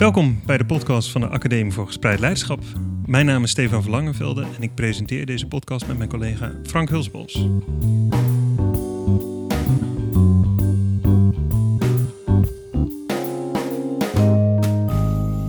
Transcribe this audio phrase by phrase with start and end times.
[0.00, 2.62] Welkom bij de podcast van de Academie voor Gespreid Leiderschap.
[3.06, 7.32] Mijn naam is Stefan Verlangenvelde en ik presenteer deze podcast met mijn collega Frank Hulsbos.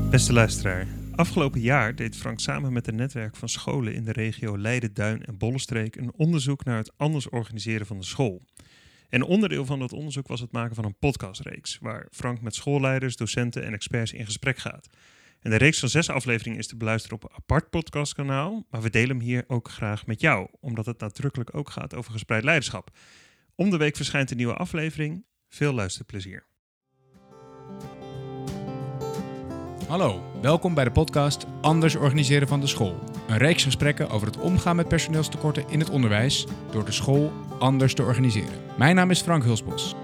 [0.10, 4.58] Beste luisteraar, afgelopen jaar deed Frank samen met een netwerk van scholen in de regio
[4.58, 8.42] Leiden, Duin en Bollenstreek een onderzoek naar het anders organiseren van de school.
[9.10, 13.16] En onderdeel van dat onderzoek was het maken van een podcastreeks, waar Frank met schoolleiders,
[13.16, 14.90] docenten en experts in gesprek gaat.
[15.40, 18.90] En de reeks van zes afleveringen is te beluisteren op een apart podcastkanaal, maar we
[18.90, 22.92] delen hem hier ook graag met jou, omdat het nadrukkelijk ook gaat over gespreid leiderschap.
[23.56, 25.26] Om de week verschijnt een nieuwe aflevering.
[25.48, 26.47] Veel luisterplezier.
[29.88, 33.00] Hallo, welkom bij de podcast Anders organiseren van de school.
[33.28, 37.94] Een reeks gesprekken over het omgaan met personeelstekorten in het onderwijs door de school anders
[37.94, 38.60] te organiseren.
[38.78, 39.96] Mijn naam is Frank Hulsbos.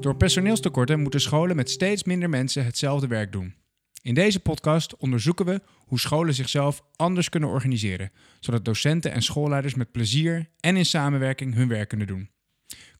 [0.00, 3.63] Door personeelstekorten moeten scholen met steeds minder mensen hetzelfde werk doen.
[4.04, 9.74] In deze podcast onderzoeken we hoe scholen zichzelf anders kunnen organiseren, zodat docenten en schoolleiders
[9.74, 12.30] met plezier en in samenwerking hun werk kunnen doen.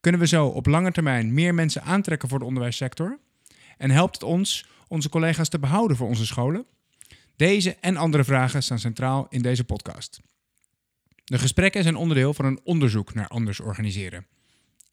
[0.01, 3.19] Kunnen we zo op lange termijn meer mensen aantrekken voor de onderwijssector?
[3.79, 6.67] En helpt het ons onze collega's te behouden voor onze scholen?
[7.37, 10.21] Deze en andere vragen staan centraal in deze podcast.
[11.25, 14.27] De gesprekken zijn onderdeel van een onderzoek naar anders organiseren.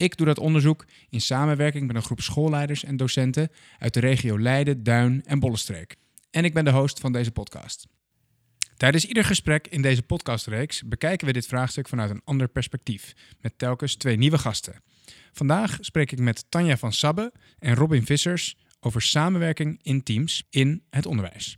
[0.02, 4.40] Ik doe dat onderzoek in samenwerking met een groep schoolleiders en docenten uit de regio
[4.40, 5.96] Leiden, Duin en Bollenstreek.
[6.32, 7.88] En ik ben de host van deze podcast.
[8.78, 13.58] Tijdens ieder gesprek in deze podcastreeks bekijken we dit vraagstuk vanuit een ander perspectief, met
[13.58, 14.82] telkens twee nieuwe gasten.
[15.32, 20.84] Vandaag spreek ik met Tanja van Sabbe en Robin Vissers over samenwerking in teams in
[20.90, 21.58] het onderwijs.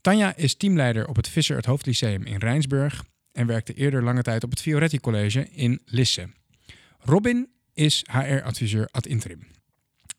[0.00, 4.44] Tanja is teamleider op het Visser het Hoofdlyceum in Rijnsburg en werkte eerder lange tijd
[4.44, 6.28] op het Fioretti College in Lisse.
[7.00, 9.46] Robin is HR-adviseur ad interim.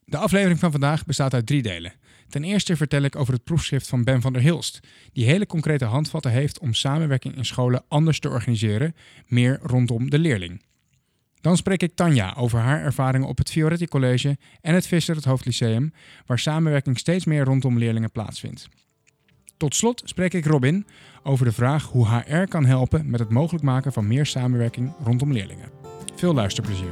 [0.06, 1.94] De aflevering van vandaag bestaat uit drie delen.
[2.30, 4.80] Ten eerste vertel ik over het proefschrift van Ben van der Hilst,
[5.14, 10.20] die hele concrete handvatten heeft om samenwerking in scholen anders te organiseren, meer rondom de
[10.20, 10.62] leerling.
[11.42, 15.26] Dan spreek ik Tanja over haar ervaringen op het Fioretti College en het Visser het
[15.26, 15.94] Hoofdlyceum,
[16.26, 18.68] waar samenwerking steeds meer rondom leerlingen plaatsvindt.
[19.58, 20.86] Tot slot spreek ik Robin
[21.24, 25.32] over de vraag hoe HR kan helpen met het mogelijk maken van meer samenwerking rondom
[25.32, 25.77] leerlingen.
[26.18, 26.92] Veel luisterplezier.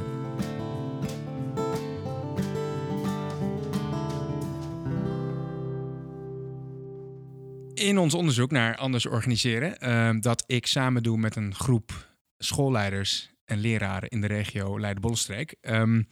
[7.74, 13.30] In ons onderzoek naar anders organiseren, uh, dat ik samen doe met een groep schoolleiders
[13.44, 16.08] en leraren in de regio Leiden-Bollenstreek, um,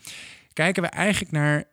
[0.53, 1.64] kijken we eigenlijk naar uh,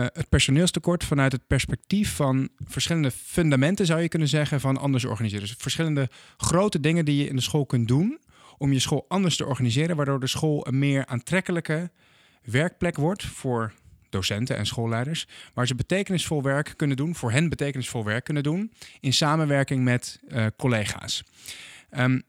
[0.00, 5.46] het personeelstekort vanuit het perspectief van verschillende fundamenten, zou je kunnen zeggen, van anders organiseren.
[5.46, 8.18] Dus verschillende grote dingen die je in de school kunt doen
[8.60, 11.90] om je school anders te organiseren, waardoor de school een meer aantrekkelijke
[12.42, 13.72] werkplek wordt voor
[14.08, 18.72] docenten en schoolleiders, waar ze betekenisvol werk kunnen doen, voor hen betekenisvol werk kunnen doen,
[19.00, 21.24] in samenwerking met uh, collega's.
[21.90, 22.22] Um,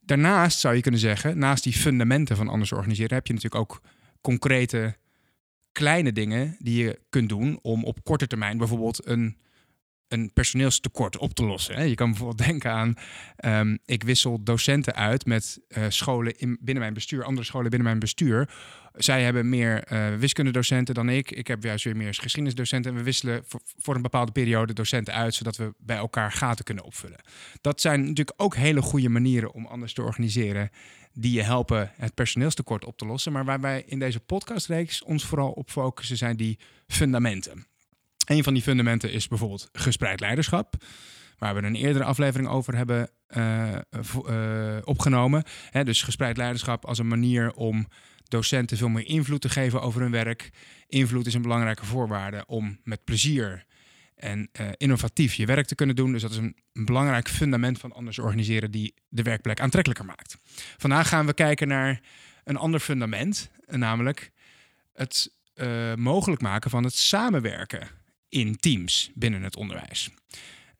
[0.00, 3.80] daarnaast zou je kunnen zeggen, naast die fundamenten van anders organiseren, heb je natuurlijk ook
[4.20, 4.96] concrete
[5.72, 9.36] kleine dingen die je kunt doen om op korte termijn bijvoorbeeld een
[10.10, 11.88] een personeelstekort op te lossen.
[11.88, 12.94] Je kan bijvoorbeeld denken aan,
[13.44, 17.88] um, ik wissel docenten uit met uh, scholen in, binnen mijn bestuur, andere scholen binnen
[17.88, 18.48] mijn bestuur.
[18.94, 21.30] Zij hebben meer uh, wiskundedocenten dan ik.
[21.30, 22.90] Ik heb juist weer meer geschiedenisdocenten.
[22.90, 26.64] En we wisselen voor, voor, een bepaalde periode docenten uit, zodat we bij elkaar gaten
[26.64, 27.20] kunnen opvullen.
[27.60, 30.70] Dat zijn natuurlijk ook hele goede manieren om anders te organiseren,
[31.12, 33.32] die je helpen het personeelstekort op te lossen.
[33.32, 37.69] Maar waar wij in deze podcastreeks ons vooral op focussen, zijn die fundamenten.
[38.30, 40.74] Een van die fundamenten is bijvoorbeeld gespreid leiderschap.
[41.38, 43.76] Waar we een eerdere aflevering over hebben uh,
[44.28, 45.42] uh, opgenomen.
[45.84, 47.88] Dus gespreid leiderschap als een manier om
[48.28, 50.50] docenten veel meer invloed te geven over hun werk.
[50.86, 53.64] Invloed is een belangrijke voorwaarde om met plezier
[54.14, 56.12] en uh, innovatief je werk te kunnen doen.
[56.12, 60.36] Dus dat is een, belangrijk fundament van anders organiseren die de werkplek aantrekkelijker maakt.
[60.76, 62.00] Vandaag gaan we kijken naar
[62.44, 64.30] een ander fundament, namelijk
[64.92, 65.38] het
[65.96, 67.98] mogelijk maken van het samenwerken
[68.30, 70.10] in teams binnen het onderwijs.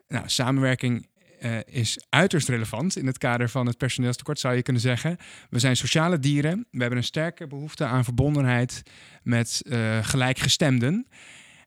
[0.09, 1.07] Nou, samenwerking
[1.43, 5.17] uh, is uiterst relevant in het kader van het personeelstekort, zou je kunnen zeggen.
[5.51, 6.67] We zijn sociale dieren.
[6.71, 8.83] We hebben een sterke behoefte aan verbondenheid
[9.23, 11.07] met uh, gelijkgestemden.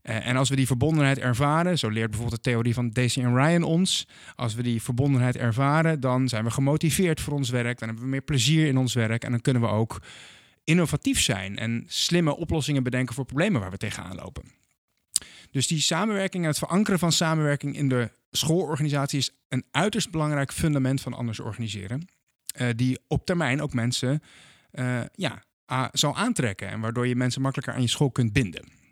[0.03, 3.35] Uh, en als we die verbondenheid ervaren, zo leert bijvoorbeeld de theorie van Daisy en
[3.35, 7.87] Ryan ons, als we die verbondenheid ervaren, dan zijn we gemotiveerd voor ons werk, dan
[7.87, 10.01] hebben we meer plezier in ons werk en dan kunnen we ook
[10.63, 14.62] innovatief zijn en slimme oplossingen bedenken voor problemen waar we tegenaan lopen.
[15.53, 20.51] Dus die samenwerking en het verankeren van samenwerking in de schoolorganisatie is een uiterst belangrijk
[20.51, 22.07] fundament van anders organiseren.
[22.53, 24.21] eh, die op termijn ook mensen
[24.71, 25.43] uh, ja,
[25.91, 26.67] zal aantrekken.
[26.67, 28.82] En waardoor je mensen makkelijker aan je school kunt binden.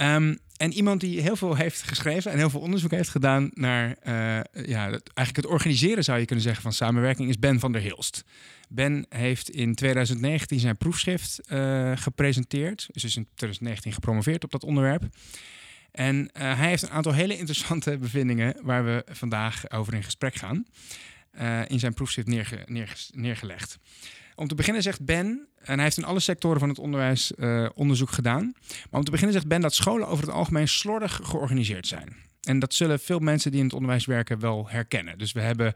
[0.00, 3.88] Um, en iemand die heel veel heeft geschreven en heel veel onderzoek heeft gedaan naar
[3.88, 7.80] uh, ja, eigenlijk het organiseren, zou je kunnen zeggen, van samenwerking, is Ben van der
[7.80, 8.24] Hilst.
[8.68, 12.88] Ben heeft in 2019 zijn proefschrift uh, gepresenteerd.
[12.92, 15.02] Dus is in 2019 gepromoveerd op dat onderwerp.
[15.92, 20.34] En uh, hij heeft een aantal hele interessante bevindingen waar we vandaag over in gesprek
[20.34, 20.66] gaan.
[21.66, 23.78] in zijn proefschrift neerge neerge neergelegd.
[24.38, 27.68] Om te beginnen zegt Ben, en hij heeft in alle sectoren van het onderwijs uh,
[27.74, 28.52] onderzoek gedaan.
[28.68, 32.16] Maar om te beginnen zegt Ben dat scholen over het algemeen slordig georganiseerd zijn.
[32.42, 35.18] En dat zullen veel mensen die in het onderwijs werken wel herkennen.
[35.18, 35.72] Dus we hebben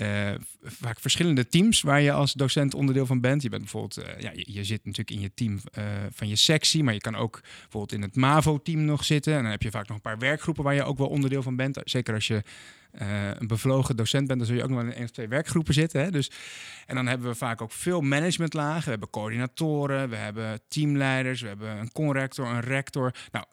[0.00, 0.30] uh,
[0.62, 3.42] vaak verschillende teams waar je als docent onderdeel van bent.
[3.42, 6.84] Je bent bijvoorbeeld, uh, ja, je, zit natuurlijk in je team uh, van je sectie,
[6.84, 9.34] maar je kan ook bijvoorbeeld in het MAVO-team nog zitten.
[9.34, 11.56] En dan heb je vaak nog een paar werkgroepen waar je ook wel onderdeel van
[11.56, 11.80] bent.
[11.84, 12.42] Zeker als je
[13.38, 16.00] een bevlogen docent bent, dan zul je ook nog in één of twee werkgroepen zitten.
[16.02, 16.10] Hè?
[16.10, 16.30] Dus,
[16.86, 18.84] en dan hebben we vaak ook veel managementlagen.
[18.84, 23.14] We hebben coördinatoren, we hebben teamleiders, we hebben een conrector, een rector.
[23.30, 23.44] Nou,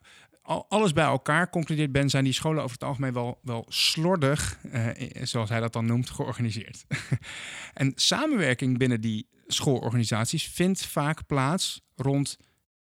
[0.50, 4.88] alles bij elkaar, concludeert Ben, zijn die scholen over het algemeen wel, wel slordig, eh,
[5.24, 6.86] zoals hij dat dan noemt, georganiseerd.
[7.74, 12.38] en samenwerking binnen die schoolorganisaties vindt vaak plaats rond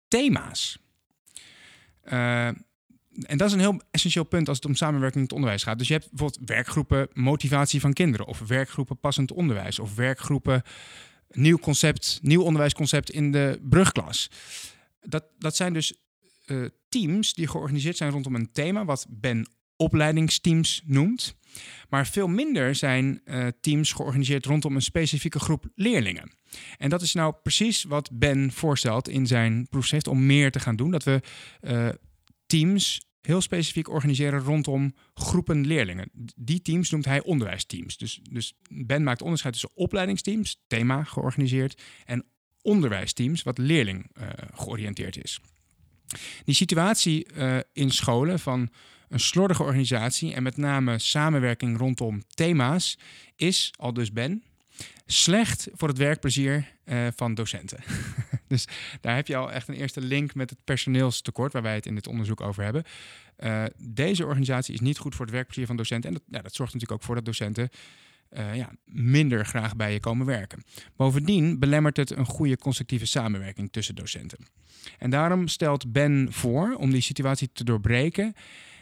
[0.09, 0.79] thema's.
[2.05, 5.63] Uh, en dat is een heel essentieel punt als het om samenwerking in het onderwijs
[5.63, 5.79] gaat.
[5.79, 10.63] Dus je hebt bijvoorbeeld werkgroepen motivatie van kinderen, of werkgroepen passend onderwijs, of werkgroepen
[11.31, 14.31] nieuw concept, nieuw onderwijsconcept in de brugklas.
[15.01, 16.06] Dat, dat zijn dus
[16.47, 19.47] uh, teams die georganiseerd zijn rondom een thema, wat Ben
[19.77, 21.37] opleidingsteams noemt.
[21.89, 26.31] Maar veel minder zijn uh, teams georganiseerd rondom een specifieke groep leerlingen.
[26.77, 30.77] En dat is nou precies wat Ben voorstelt in zijn proefschrift om meer te gaan
[30.77, 30.91] doen.
[30.91, 31.21] Dat we
[31.61, 31.89] uh,
[32.47, 36.11] teams heel specifiek organiseren rondom groepen leerlingen.
[36.37, 37.97] Die teams noemt hij onderwijsteams.
[37.97, 42.25] Dus, dus Ben maakt onderscheid tussen opleidingsteams, thema georganiseerd, en
[42.63, 45.41] onderwijsteams, wat leerling uh, georiënteerd is.
[46.45, 48.71] Die situatie uh, in scholen van
[49.09, 52.99] een slordige organisatie en met name samenwerking rondom thema's
[53.37, 54.43] is, al dus Ben,
[55.07, 57.79] slecht voor het werkplezier uh, van docenten.
[58.49, 58.69] dus
[59.01, 61.95] daar heb je al echt een eerste link met het personeelstekort waar wij het in
[61.95, 62.85] dit onderzoek over hebben.
[63.39, 66.11] Uh, deze organisatie is niet goed voor het werkplezier van docenten.
[66.11, 67.69] En dat, ja, dat zorgt natuurlijk ook voor dat docenten
[68.33, 70.63] uh, ja, minder graag bij je komen werken.
[70.97, 74.47] Bovendien belemmert het een goede constructieve samenwerking tussen docenten.
[74.99, 78.35] En daarom stelt Ben voor om die situatie te doorbreken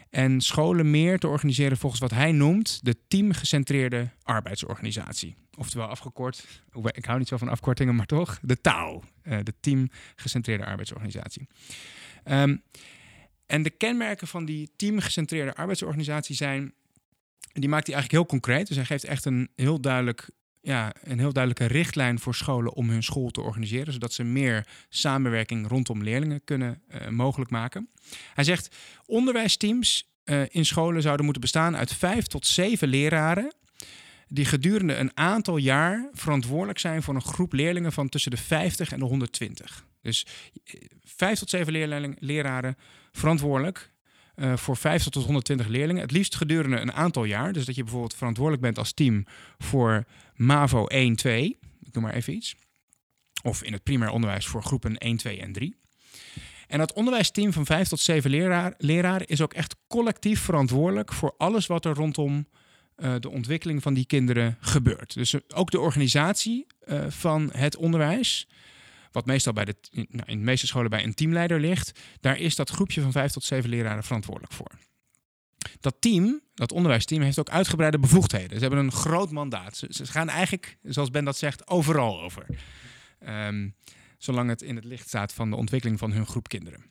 [0.09, 5.35] en scholen meer te organiseren volgens wat hij noemt de teamgecentreerde arbeidsorganisatie.
[5.57, 10.65] Oftewel afgekort, ik hou niet zo van afkortingen, maar toch, de TAO, uh, de teamgecentreerde
[10.65, 11.47] arbeidsorganisatie.
[12.25, 12.61] Um,
[13.45, 16.73] en de kenmerken van die teamgecentreerde arbeidsorganisatie zijn
[17.51, 18.67] die maakt hij eigenlijk heel concreet.
[18.67, 20.29] Dus hij geeft echt een heel duidelijk
[20.61, 24.67] ja, een heel duidelijke richtlijn voor scholen om hun school te organiseren, zodat ze meer
[24.89, 27.89] samenwerking rondom leerlingen kunnen uh, mogelijk maken.
[28.33, 28.75] Hij zegt
[29.05, 33.53] onderwijsteams uh, in scholen zouden moeten bestaan uit vijf tot zeven leraren
[34.27, 38.91] die gedurende een aantal jaar verantwoordelijk zijn voor een groep leerlingen van tussen de 50
[38.91, 39.85] en de 120.
[40.01, 40.25] Dus
[40.63, 42.77] eh, vijf tot zeven leraren
[43.11, 43.93] verantwoordelijk
[44.35, 46.01] uh, voor 50 tot 120 leerlingen.
[46.01, 47.53] Het liefst gedurende een aantal jaar.
[47.53, 49.25] Dus dat je bijvoorbeeld verantwoordelijk bent als team
[49.57, 50.05] voor
[50.35, 51.57] MAVO 1, 2.
[51.83, 52.55] Ik noem maar even iets.
[53.43, 55.75] Of in het primair onderwijs voor groepen 1, 2 en 3.
[56.67, 61.33] En dat onderwijsteam van 5 tot 7 leraar, leraren is ook echt collectief verantwoordelijk voor
[61.37, 62.47] alles wat er rondom
[62.97, 65.13] uh, de ontwikkeling van die kinderen gebeurt.
[65.13, 68.47] Dus ook de organisatie uh, van het onderwijs
[69.15, 72.55] wat meestal bij de, nou, in de meeste scholen bij een teamleider ligt, daar is
[72.55, 74.71] dat groepje van vijf tot zeven leraren verantwoordelijk voor.
[75.79, 78.57] Dat team, dat onderwijsteam, heeft ook uitgebreide bevoegdheden.
[78.57, 79.77] Ze hebben een groot mandaat.
[79.77, 82.45] Ze, gaan eigenlijk, zoals Ben dat zegt, overal over.
[83.27, 83.75] Um,
[84.17, 86.85] zolang het in het licht staat van de ontwikkeling van hun groep kinderen.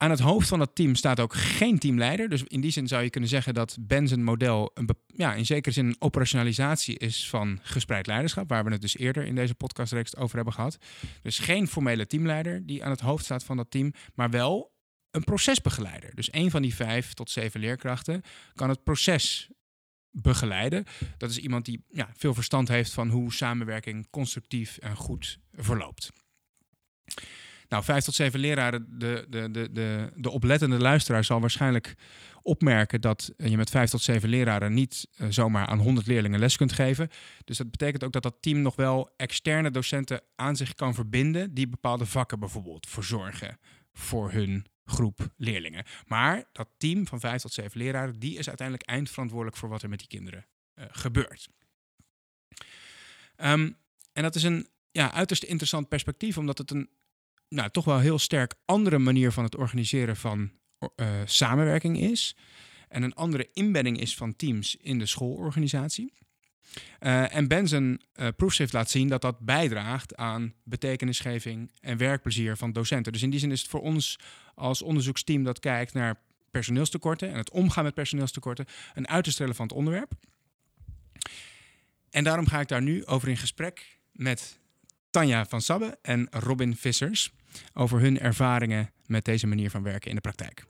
[0.00, 2.28] Aan het hoofd van dat team staat ook geen teamleider.
[2.28, 5.74] Dus in die zin zou je kunnen zeggen dat Ben's model een ja, in zekere
[5.74, 10.16] zin een operationalisatie is van gespreid leiderschap, waar we het dus eerder in deze podcastreeks
[10.16, 10.78] over hebben gehad.
[11.22, 14.72] Dus geen formele teamleider die aan het hoofd staat van dat team, maar wel
[15.10, 16.14] een procesbegeleider.
[16.14, 18.22] Dus een van die vijf tot zeven leerkrachten
[18.54, 19.50] kan het proces
[20.10, 20.84] begeleiden.
[21.16, 26.10] Dat is iemand die ja, veel verstand heeft van hoe samenwerking constructief en goed verloopt.
[27.68, 31.94] Nou, vijf tot zeven leraren, de, de, de, de, de oplettende luisteraar zal waarschijnlijk
[32.42, 36.56] opmerken dat je met vijf tot zeven leraren niet uh, zomaar aan 100 leerlingen les
[36.56, 37.08] kunt geven.
[37.44, 41.54] Dus dat betekent ook dat dat team nog wel externe docenten aan zich kan verbinden
[41.54, 43.58] die bepaalde vakken bijvoorbeeld verzorgen
[43.92, 45.84] voor hun groep leerlingen.
[46.06, 49.88] Maar dat team van vijf tot zeven leraren, die is uiteindelijk eindverantwoordelijk voor wat er
[49.88, 51.48] met die kinderen uh, gebeurt.
[53.36, 53.70] Ehm,
[54.12, 56.88] en dat is een ja, uiterst interessant perspectief, omdat het een
[57.48, 60.50] nou, toch wel heel sterk andere manier van het organiseren van
[60.96, 62.36] uh, samenwerking is.
[62.88, 66.12] En een andere inbedding is van teams in de schoolorganisatie.
[67.00, 72.72] Uh, en zijn uh, proefschrift laat zien dat dat bijdraagt aan betekenisgeving en werkplezier van
[72.72, 73.12] docenten.
[73.12, 74.18] Dus in die zin is het voor ons
[74.54, 80.12] als onderzoeksteam dat kijkt naar personeelstekorten en het omgaan met personeelstekorten een uiterst relevant onderwerp.
[82.10, 84.58] En daarom ga ik daar nu over in gesprek met
[85.18, 87.32] Tanja van Sabbe en Robin Vissers
[87.74, 90.64] over hun ervaringen met deze manier van werken in de praktijk.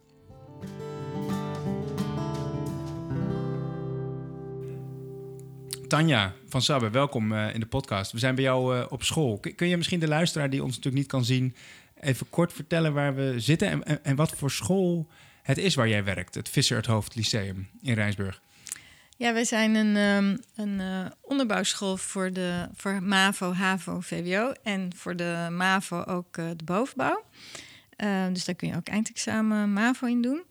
[5.89, 8.13] Tanja van Sabbe, welkom uh, in de podcast.
[8.13, 9.41] We zijn bij jou uh, op school.
[9.57, 11.55] kun je misschien de luisteraar die ons natuurlijk niet kan zien,
[12.01, 15.09] even kort vertellen waar we zitten en, en, en wat voor school
[15.43, 18.41] het is waar jij werkt, het Visser het Hoofd Lyceum in Rijnsburg?
[19.19, 24.91] Ja, wij zijn een, um, een uh, onderbouwschool voor, de, voor MAVO, HAVO, VWO en
[24.97, 27.25] voor de MAVO ook uh, de bovenbouw.
[27.97, 30.43] Uh, dus daar kun je ook eindexamen MAVO in doen.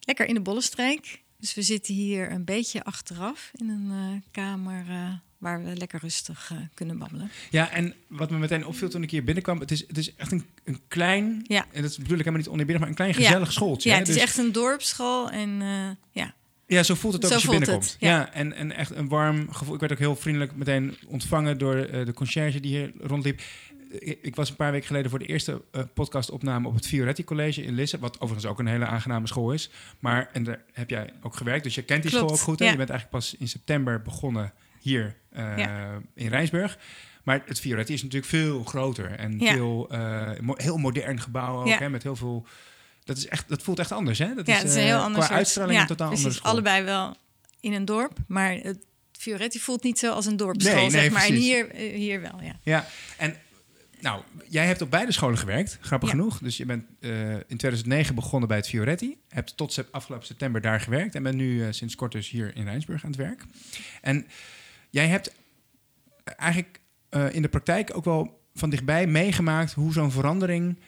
[0.00, 1.22] lekker in de Bollenstreek.
[1.38, 4.84] Dus we zitten hier een beetje achteraf in een kamer
[5.38, 7.30] waar we lekker rustig kunnen babbelen.
[7.50, 10.32] Ja, en wat me meteen opviel toen ik hier binnenkwam, het is, het is echt
[10.32, 11.66] een, een klein, ja.
[11.72, 13.52] en dat bedoel ik helemaal niet oneerbiedig, maar een klein gezellig ja.
[13.52, 13.88] schooltje.
[13.88, 14.00] Ja, hè?
[14.00, 14.24] het is dus...
[14.24, 15.60] echt een dorpsschool en
[16.10, 16.34] ja.
[16.72, 17.84] Ja, zo voelt het ook zo als je binnenkomt.
[17.84, 18.08] Het, ja.
[18.08, 19.74] ja, en, en echt een warm gevoel.
[19.74, 23.40] Ik werd ook heel vriendelijk meteen ontvangen door uh, de conciërge die hier rondliep.
[23.98, 27.24] Ik, ik, was een paar weken geleden voor de eerste uh, podcastopname op het Fioretti
[27.24, 27.98] College in Lisse.
[27.98, 29.70] Wat overigens ook een hele aangename school is.
[29.98, 32.58] Maar, en daar heb jij ook gewerkt, dus je kent die Klopt, school ook goed.
[32.58, 32.70] Ja.
[32.70, 36.00] Je bent eigenlijk pas in september begonnen hier uh, ja.
[36.14, 36.78] in Rijnsburg.
[37.22, 39.90] Maar het Fioretti is natuurlijk veel groter en veel,
[40.40, 42.46] mo heel modern gebouw ook, hè, met heel veel
[43.04, 44.34] dat, is echt, dat voelt echt anders, hè?
[44.34, 46.50] Dat ja, is, het is een heel uh, anders qua uitstraling ja, totaal andere school.
[46.50, 47.16] allebei wel
[47.60, 48.78] in een dorp, maar het
[49.12, 51.24] Fioretti voelt niet zo als een dorpsschool, nee, nee, zeg maar.
[51.24, 52.58] En hier, hier wel, ja.
[52.62, 53.36] Ja, en
[54.02, 56.14] nou, jij hebt op beide scholen gewerkt, grappig Ja.
[56.14, 56.38] genoeg.
[56.38, 59.16] Dus je bent uh, in 2009 begonnen bij het Fioretti.
[59.28, 61.14] Hebt tot sep afgelopen september daar gewerkt.
[61.14, 63.44] En bent nu uh, sinds kort dus hier in Rijnsburg aan het werk.
[64.00, 64.26] En
[64.90, 65.32] jij hebt
[66.24, 66.80] eigenlijk
[67.10, 70.78] uh, in de praktijk ook wel van dichtbij meegemaakt hoe zo'n verandering,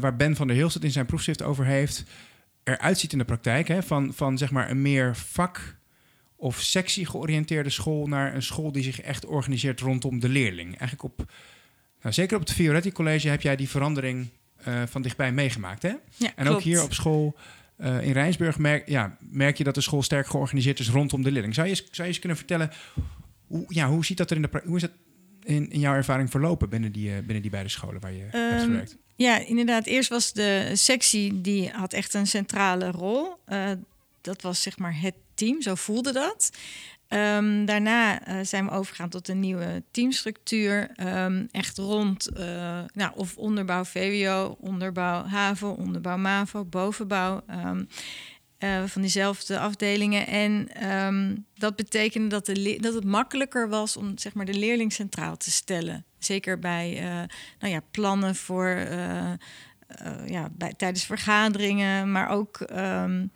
[0.00, 2.04] waar Ben van der Hilst in zijn proefschrift over heeft,
[2.64, 3.68] eruit ziet in de praktijk.
[3.68, 3.82] Hè?
[3.82, 5.76] Van, van zeg maar een meer vak-
[6.36, 10.68] of sectie georiënteerde school naar een school die zich echt organiseert rondom de leerling.
[10.68, 11.32] Eigenlijk op,
[12.02, 14.28] nou, zeker op het Fioretti College heb jij die verandering
[14.68, 15.82] uh, van dichtbij meegemaakt.
[15.82, 15.88] Hè?
[16.16, 16.48] Ja, en klopt.
[16.48, 17.36] ook hier op school
[17.78, 21.32] uh, in Rijnsburg merk, ja, merk je dat de school sterk georganiseerd is rondom de
[21.32, 21.54] leerling.
[21.54, 22.70] Zou je, zou je eens kunnen vertellen,
[23.46, 24.92] hoe, ja, hoe ziet dat er in de hoe is dat
[25.42, 28.50] in, in jouw ervaring verlopen binnen die, uh, binnen die beide scholen waar je um,
[28.50, 28.96] hebt gewerkt?
[29.18, 29.86] Ja, inderdaad.
[29.86, 33.34] Eerst was de sectie, die had echt een centrale rol.
[33.48, 33.70] Uh,
[34.20, 36.50] dat was zeg maar het team, zo voelde dat.
[37.08, 40.90] Um, daarna uh, zijn we overgegaan tot een nieuwe teamstructuur.
[40.96, 47.42] Um, echt rond uh, nou, of onderbouw VWO, onderbouw HAVO, onderbouw MAVO, bovenbouw.
[47.50, 47.88] Um,
[48.58, 50.26] uh, van diezelfde afdelingen.
[50.26, 52.46] En um, dat betekende dat,
[52.82, 56.04] dat het makkelijker was om zeg maar, de leerling centraal te stellen.
[56.18, 57.22] Zeker bij uh,
[57.58, 59.32] nou ja, plannen voor, uh,
[60.26, 63.30] ja, bij, tijdens vergaderingen, maar ook um,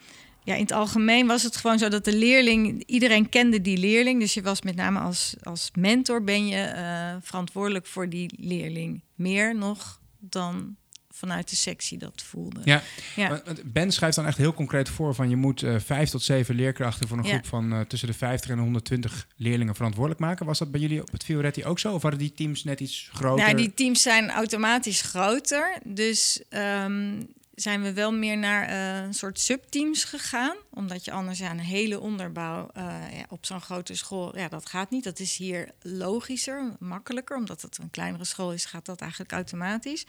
[0.44, 4.20] ja, in het algemeen was het gewoon zo dat de leerling, iedereen kende die leerling.
[4.20, 6.74] Dus je was met name als, als mentor ben je
[7.20, 9.02] verantwoordelijk voor die leerling.
[9.14, 10.76] Meer nog dan
[11.12, 12.61] vanuit de sectie dat voelde.
[12.64, 12.83] Ja,
[13.16, 13.42] ja.
[13.64, 17.09] Ben schrijft dan echt heel concreet voor van je moet uh, vijf tot zeven leerkrachten
[17.09, 17.31] voor een Ja.
[17.31, 20.47] groep van uh, tussen de 50 en 120 leerlingen verantwoordelijk maken.
[20.47, 21.92] Was dat bij jullie op het Fioretti ook zo?
[21.95, 23.45] Of waren die teams net iets groter?
[23.45, 25.78] Nou, die teams zijn automatisch groter.
[25.85, 30.57] Dus um, zijn we wel meer naar uh, een soort subteams gegaan.
[30.71, 34.38] Omdat je anders ja, een hele onderbouw uh, ja, op zo'n grote school...
[34.38, 35.04] Ja, dat gaat niet.
[35.04, 37.37] Dat is hier logischer, makkelijker.
[37.37, 40.04] Omdat het een kleinere school is, gaat dat eigenlijk automatisch.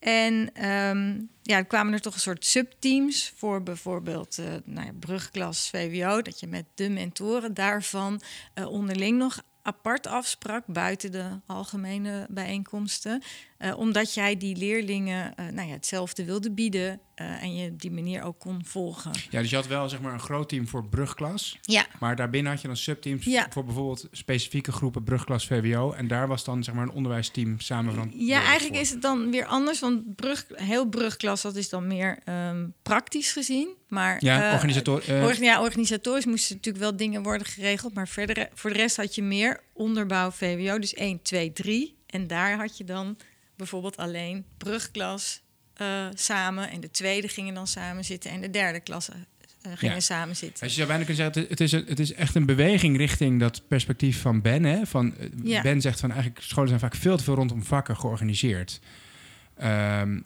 [0.00, 4.92] En um, ja, er kwamen er toch een soort subteams voor bijvoorbeeld uh, nou ja,
[5.00, 6.22] brugklas VWO.
[6.22, 8.20] Dat je met de mentoren daarvan
[8.54, 13.22] uh, onderling nog apart afsprak buiten de algemene bijeenkomsten.
[13.64, 17.90] Uh, omdat jij die leerlingen uh, nou ja, hetzelfde wilde bieden uh, en je die
[17.90, 19.10] manier ook kon volgen.
[19.30, 21.58] Ja, dus je had wel zeg maar een groot team voor brugklas.
[21.62, 21.86] Ja.
[21.98, 23.46] Maar daarbinnen had je dan subteams Ja.
[23.50, 25.92] voor bijvoorbeeld specifieke groepen brugklas VWO.
[25.92, 28.10] En daar was dan zeg maar een onderwijsteam samen van.
[28.14, 29.80] Ja, eigenlijk is het dan weer anders.
[29.80, 33.68] Want brug, heel brugklas, dat is dan meer um, praktisch gezien.
[33.88, 37.94] Maar Ja, eh, organisator- eh, orga- ja, organisatorisch moesten natuurlijk wel dingen worden geregeld.
[37.94, 40.78] Maar verder, voor de rest had je meer onderbouw VWO.
[40.78, 41.98] Dus 1, 2, 3.
[42.06, 43.16] En daar had je dan
[43.60, 45.40] bijvoorbeeld alleen brugklas
[45.82, 46.70] uh, samen.
[46.70, 48.30] En de tweede gingen dan samen zitten.
[48.30, 49.12] En de derde klasse
[49.62, 50.00] eh, gingen Ja.
[50.00, 50.62] samen zitten.
[50.62, 53.62] Als je zou bijna kunnen zeggen, het is, het is echt een beweging richting dat
[53.68, 54.64] perspectief van Ben.
[54.64, 54.86] Hè?
[54.86, 55.62] Van, eh, Ja.
[55.62, 58.80] Ben zegt van eigenlijk scholen zijn vaak veel te veel rondom vakken georganiseerd.
[59.56, 60.20] Ehm,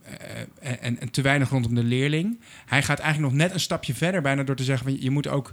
[0.61, 2.41] eh, en, en te weinig rondom de leerling.
[2.67, 5.29] Hij gaat eigenlijk nog net een stapje verder bijna door te zeggen van je moet
[5.29, 5.53] ook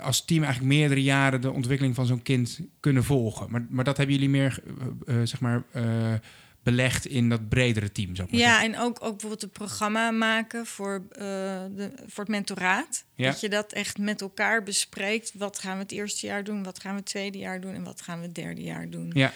[0.00, 3.50] als team eigenlijk meerdere jaren de ontwikkeling van zo'n kind kunnen volgen.
[3.50, 4.62] Maar, maar dat hebben jullie meer
[5.06, 5.84] eh, eh, zeg maar eh,
[6.64, 8.14] belegd in dat bredere team.
[8.16, 8.74] Zou ik maar Ja, zeggen.
[8.74, 11.18] en ook, ook bijvoorbeeld een programma maken voor, eh,
[11.74, 13.04] de, voor het mentoraat.
[13.14, 13.30] Ja.
[13.30, 15.32] Dat je dat echt met elkaar bespreekt.
[15.34, 16.62] Wat gaan we het eerste jaar doen?
[16.62, 17.74] Wat gaan we het tweede jaar doen?
[17.74, 19.10] En wat gaan we het derde jaar doen?
[19.14, 19.32] Ja.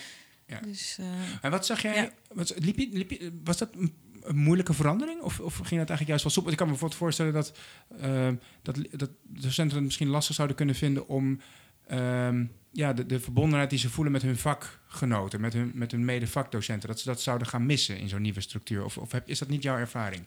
[0.46, 0.60] Ja.
[0.60, 1.06] Dus, eh,
[1.40, 1.94] En wat zag jij?
[1.94, 2.10] Ja.
[2.32, 5.20] Wat, liep je, liep je, was dat een, een moeilijke verandering?
[5.20, 6.50] Of, of ging dat eigenlijk juist wel soepel?
[6.50, 7.52] Ik kan me bijvoorbeeld voorstellen dat,
[8.00, 11.40] ehm, dat, dat docenten het misschien lastig zouden kunnen vinden om
[11.88, 16.04] ehm, ja, de, de verbondenheid die ze voelen met hun vakgenoten, met hun, met hun
[16.04, 18.84] mede-vakdocenten, dat ze dat zouden gaan missen in zo'n nieuwe structuur.
[18.84, 20.26] Of, of heb, is dat niet jouw ervaring?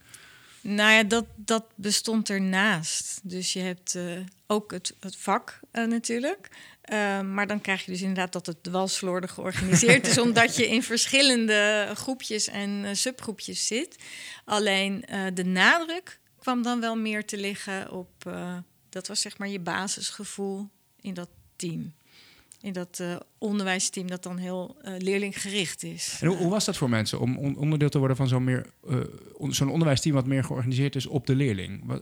[0.62, 3.20] Nou ja, dat, dat bestond ernaast.
[3.24, 4.03] Dus je hebt eh,
[4.51, 6.50] ook het, het vak eh, natuurlijk.
[6.82, 10.68] Eh, maar dan krijg je dus inderdaad dat het wel slordig georganiseerd is, omdat je
[10.68, 13.96] in verschillende groepjes en eh, subgroepjes zit.
[14.46, 18.32] Alleen de nadruk kwam dan wel meer te liggen op,
[18.89, 20.70] dat was zeg maar je basisgevoel
[21.01, 21.30] in dat
[21.62, 21.94] team.
[22.62, 26.18] In dat eh, onderwijsteam dat dan heel eh, leerlinggericht is.
[26.22, 28.65] En hoe, hoe was dat voor mensen om on- onderdeel te worden van zo'n meer,
[28.89, 28.98] eh,
[29.34, 31.82] on- zo'n onderwijsteam wat meer georganiseerd is op de leerling?
[31.86, 32.01] Wat,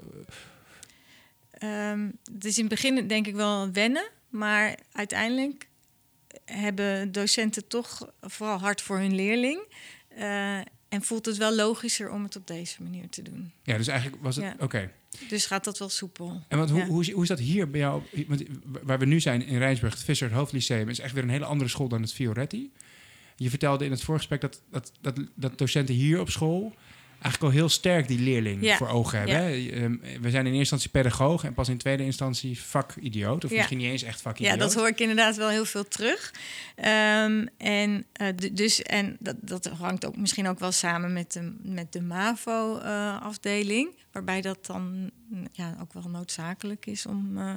[2.34, 5.68] het is in het begin denk ik wel wennen, maar uiteindelijk
[6.46, 9.62] hebben docenten toch vooral hard voor hun leerling.
[10.90, 13.52] En voelt het wel logischer om het op deze manier te doen.
[13.64, 14.46] ja, dus eigenlijk was het.
[14.46, 14.56] Ja.
[14.60, 14.92] Oké.
[15.30, 16.44] Dus gaat dat wel soepel.
[16.48, 16.86] En wat, hoe, Ja.
[16.86, 18.02] hoe, is, hoe is dat hier bij jou?
[18.28, 18.44] Want
[18.84, 21.70] waar we nu zijn in Rijnsburg, het Visser Hoofdlyceum, is echt weer een hele andere
[21.70, 22.72] school dan het Fioretti.
[23.36, 26.74] Je vertelde in het voorgesprek dat, dat, dat, dat docenten hier op school
[27.22, 28.78] eigenlijk al heel sterk die leerling Ja.
[28.78, 29.36] voor ogen hebben.
[29.36, 29.70] Ja.
[29.72, 29.84] hè?
[29.84, 33.44] Ehm, We zijn in eerste instantie pedagoog en pas in tweede instantie vakidioot.
[33.46, 33.58] Of Ja.
[33.58, 34.54] misschien niet eens echt vakidioot.
[34.54, 36.34] Ja, dat hoor ik inderdaad wel heel veel terug.
[36.76, 41.56] Ehm, en eh, dus, en dat, dat hangt ook misschien ook wel samen met de,
[41.62, 47.56] met de MAVO-afdeling, waarbij dat dan mm, ja, ook wel noodzakelijk is om eh,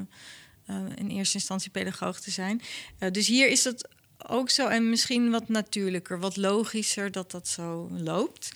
[0.66, 2.60] eh, in eerste instantie pedagoog te zijn.
[2.98, 3.88] Eh, dus hier is dat
[4.26, 8.52] ook zo en misschien wat natuurlijker, wat logischer dat dat zo loopt.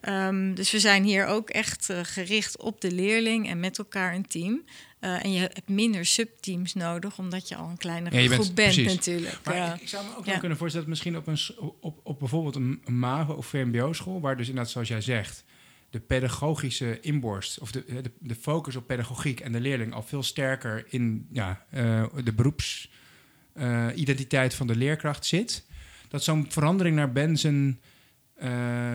[0.00, 4.14] Ehm, dus we zijn hier ook echt eh, gericht op de leerling en met elkaar
[4.14, 4.62] een team.
[5.00, 8.42] Eh, en je hebt minder subteams nodig, omdat je al een kleinere Ja, je bent-
[8.42, 8.94] groep bent precies.
[8.94, 9.38] natuurlijk.
[9.44, 10.30] Maar ik, ik zou me ook Ja.
[10.30, 11.38] wel kunnen voorstellen dat misschien op, een,
[11.80, 15.44] op, op bijvoorbeeld een, een MAVO of VMBO-school, waar dus inderdaad, zoals jij zegt,
[15.90, 20.22] de pedagogische inborst of de, de, de focus op pedagogiek en de leerling al veel
[20.22, 22.32] sterker in ja, eh, de
[23.54, 25.64] beroepsidentiteit van de leerkracht zit.
[26.08, 27.89] Dat zo'n verandering naar Ben zijn eh,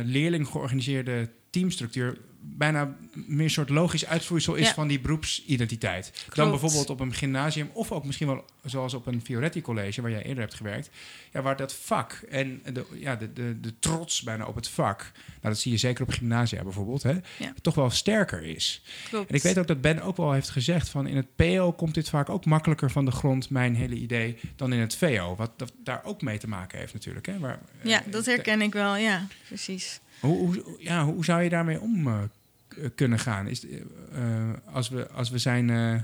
[0.05, 4.73] leerling georganiseerde teamstructuur bijna meer een soort logisch uitvloeisel is Ja.
[4.73, 6.25] van die beroepsidentiteit.
[6.33, 10.11] Dan bijvoorbeeld op een gymnasium of ook misschien wel zoals op een Fioretti College, waar
[10.11, 10.89] jij eerder hebt gewerkt,
[11.33, 15.11] ja, waar dat vak en de, ja, de, de, de trots bijna op het vak,
[15.25, 17.53] nou, dat zie je zeker op gymnasia bijvoorbeeld, hè, Ja.
[17.61, 18.81] toch wel sterker is.
[19.09, 19.29] Klopt.
[19.29, 21.93] En ik weet ook dat Ben ook wel heeft gezegd van in het PO komt
[21.93, 25.35] dit vaak ook makkelijker van de grond, mijn hele idee, dan in het VO.
[25.35, 27.25] Wat dat daar ook mee te maken heeft natuurlijk.
[27.25, 27.39] Hè?
[27.39, 29.99] Waar, Ja, eh, dat herken ik wel, ja, precies.
[30.25, 32.19] Hoe, hoe, ja, hoe zou je daarmee om eh,
[32.67, 33.47] k- kunnen gaan?
[33.47, 33.79] Is, eh,
[34.13, 35.95] eh, als, we, als we zijn, eh,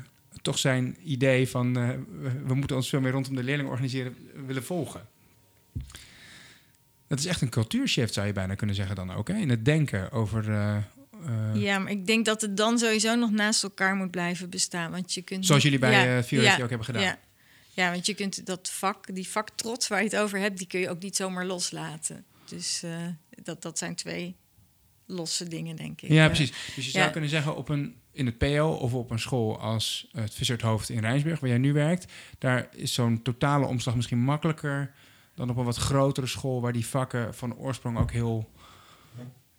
[0.41, 1.89] toch zijn idee van eh,
[2.45, 5.07] we, moeten ons veel meer rondom de leerling organiseren willen volgen?
[7.07, 9.27] Dat is echt een cultuurshift, zou je bijna kunnen zeggen dan ook.
[9.27, 9.35] Hè?
[9.35, 10.49] In het denken over...
[10.49, 10.83] eh, eh,
[11.53, 14.91] Ja, maar ik denk dat het dan sowieso nog naast elkaar moet blijven bestaan.
[14.91, 16.17] Want je kunt Zoals jullie bij ja,
[16.57, 17.01] eh ook hebben gedaan.
[17.01, 17.19] Ja.
[17.73, 20.79] ja, want je kunt dat vak, die vaktrots waar je het over hebt, die kun
[20.79, 22.25] je ook niet zomaar loslaten.
[22.51, 23.07] Dus eh,
[23.43, 24.35] dat, dat zijn twee
[25.05, 26.09] losse dingen, denk ik.
[26.09, 26.49] Ja, precies.
[26.75, 26.99] Dus je ja.
[26.99, 30.61] zou kunnen zeggen op een, in het PO of op een school als het Vissert
[30.61, 34.93] Hoofd in Rijnsburg, waar jij nu werkt, daar is zo'n totale omslag misschien makkelijker
[35.35, 38.49] dan op een wat grotere school waar die vakken van oorsprong ook heel,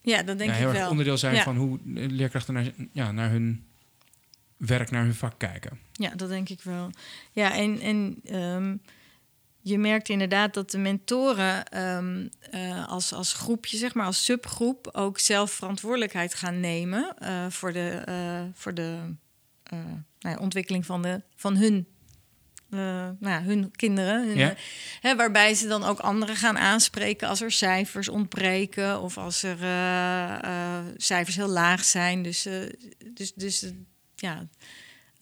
[0.00, 0.90] Ja, dat denk ja, ik erg wel.
[0.90, 1.42] onderdeel zijn Ja.
[1.42, 3.64] van hoe leerkrachten naar, ja, naar hun
[4.56, 5.78] werk, naar hun vak kijken.
[5.92, 6.90] Ja, dat denk ik wel.
[7.32, 8.76] Ja, en, en ehm,
[9.62, 14.88] je merkt inderdaad dat de mentoren ehm, eh, als, als groepje, zeg maar, als subgroep,
[14.92, 18.98] ook zelf verantwoordelijkheid gaan nemen eh, voor de, eh, voor de
[20.18, 21.86] nou ja, ontwikkeling van, de, van hun.
[22.68, 24.26] nou ja, hun kinderen.
[24.26, 24.54] Hun, Ja.
[25.00, 29.58] hè, waarbij ze dan ook anderen gaan aanspreken als er cijfers ontbreken of als er
[30.96, 32.22] cijfers heel laag zijn.
[32.22, 32.48] Dus,
[33.14, 33.72] dus, dus
[34.14, 34.48] ja,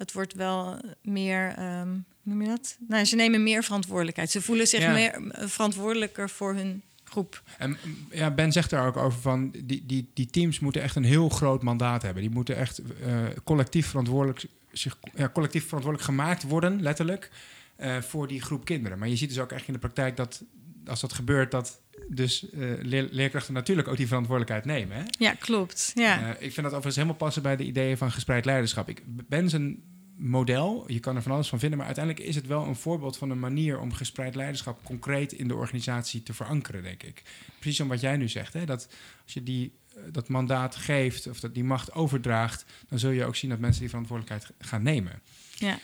[0.00, 2.76] het wordt wel meer, ehm, hoe noem je dat?
[2.88, 4.30] Nou, ze nemen meer verantwoordelijkheid.
[4.30, 4.92] Ze voelen zich Ja.
[4.92, 7.42] meer eh, verantwoordelijker voor hun groep.
[7.58, 10.96] En mm, ja, Ben zegt daar ook over van die, die, die teams moeten echt
[10.96, 12.22] een heel groot mandaat hebben.
[12.22, 17.30] Die moeten echt eh, collectief verantwoordelijk zich ja, collectief verantwoordelijk gemaakt worden, letterlijk,
[17.76, 18.98] eh, voor die groep kinderen.
[18.98, 20.42] Maar je ziet dus ook echt in de praktijk dat
[20.86, 24.96] als dat gebeurt, dat dus eh, leer- leerkrachten natuurlijk ook die verantwoordelijkheid nemen.
[24.96, 25.02] Hè?
[25.18, 25.92] Ja, klopt.
[25.94, 26.20] Ja.
[26.20, 28.88] Eh, ik vind dat overigens helemaal passen bij de ideeën van gespreid leiderschap.
[28.88, 29.82] Ik ben zijn
[30.20, 33.16] model, je kan er van alles van vinden, maar uiteindelijk is het wel een voorbeeld
[33.16, 37.22] van een manier om gespreid leiderschap concreet in de organisatie te verankeren, denk ik.
[37.58, 38.64] Precies om wat jij nu zegt, hè?
[38.64, 38.88] dat
[39.24, 43.24] als je die, eh, dat mandaat geeft of dat die macht overdraagt, dan zul je
[43.24, 45.20] ook zien dat mensen die verantwoordelijkheid gaan nemen.
[45.54, 45.78] Ja.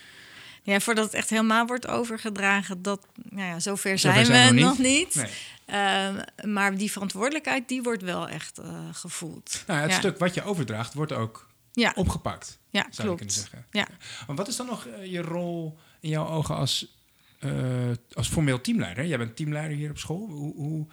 [0.62, 4.61] ja, voordat het echt helemaal wordt overgedragen, dat, nou ja, zover Zover zijn, we we
[4.61, 5.14] nog nog niet.
[5.14, 5.31] Nee.
[5.66, 9.64] Ehm, maar die verantwoordelijkheid, die wordt wel echt eh, gevoeld.
[9.66, 9.99] Nou, het ja.
[9.99, 11.45] stuk wat je overdraagt wordt ook
[11.76, 13.50] Ja, opgepakt, ja zou je kunnen klopt.
[13.50, 13.66] zeggen.
[13.70, 13.88] Ja.
[14.26, 16.96] Maar wat is dan nog eh, je rol in jouw ogen als,
[17.38, 19.06] eh, als formeel teamleider?
[19.06, 20.28] Jij bent teamleider hier op school.
[20.28, 20.86] Hoe, hoe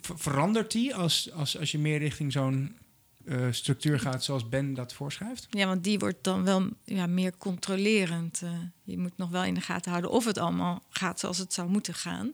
[0.00, 2.76] ver- verandert die als, als, als je meer richting zo'n
[3.24, 5.46] eh, structuur gaat zoals Ben dat voorschrijft?
[5.50, 8.42] Ja, want die wordt dan wel ja, meer controlerend.
[8.82, 11.68] Je moet nog wel in de gaten houden of het allemaal gaat zoals het zou
[11.68, 12.32] moeten gaan.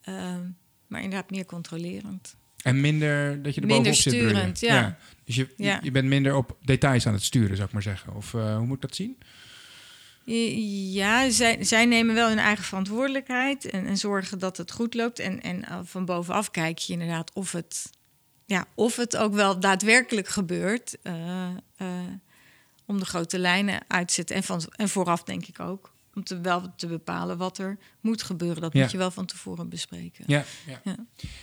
[0.00, 0.48] Ehm,
[0.86, 2.36] maar inderdaad meer controlerend.
[2.62, 4.98] En minder dat je er Minder bovenop zit sturend, ja.
[5.24, 5.80] Dus je, je- Ja.
[5.82, 8.14] je bent minder op details aan het sturen, zou ik maar zeggen.
[8.14, 9.18] Of eh, hoe moet ik dat zien?
[10.92, 15.18] Ja, zij, zij nemen wel hun eigen verantwoordelijkheid en, en zorgen dat het goed loopt.
[15.18, 17.90] En, en eh, van bovenaf kijk je inderdaad of het,
[18.46, 20.96] ja, of het ook wel daadwerkelijk gebeurt.
[21.02, 21.48] eh,
[22.86, 24.36] om de grote lijnen uit te zetten.
[24.36, 25.92] En, van, en vooraf denk ik ook.
[26.20, 28.60] Om te, wel te bepalen wat er moet gebeuren.
[28.62, 28.80] Dat Ja.
[28.82, 30.24] moet je wel van tevoren bespreken.
[30.26, 30.80] Ja, ja.
[30.84, 30.96] Ja.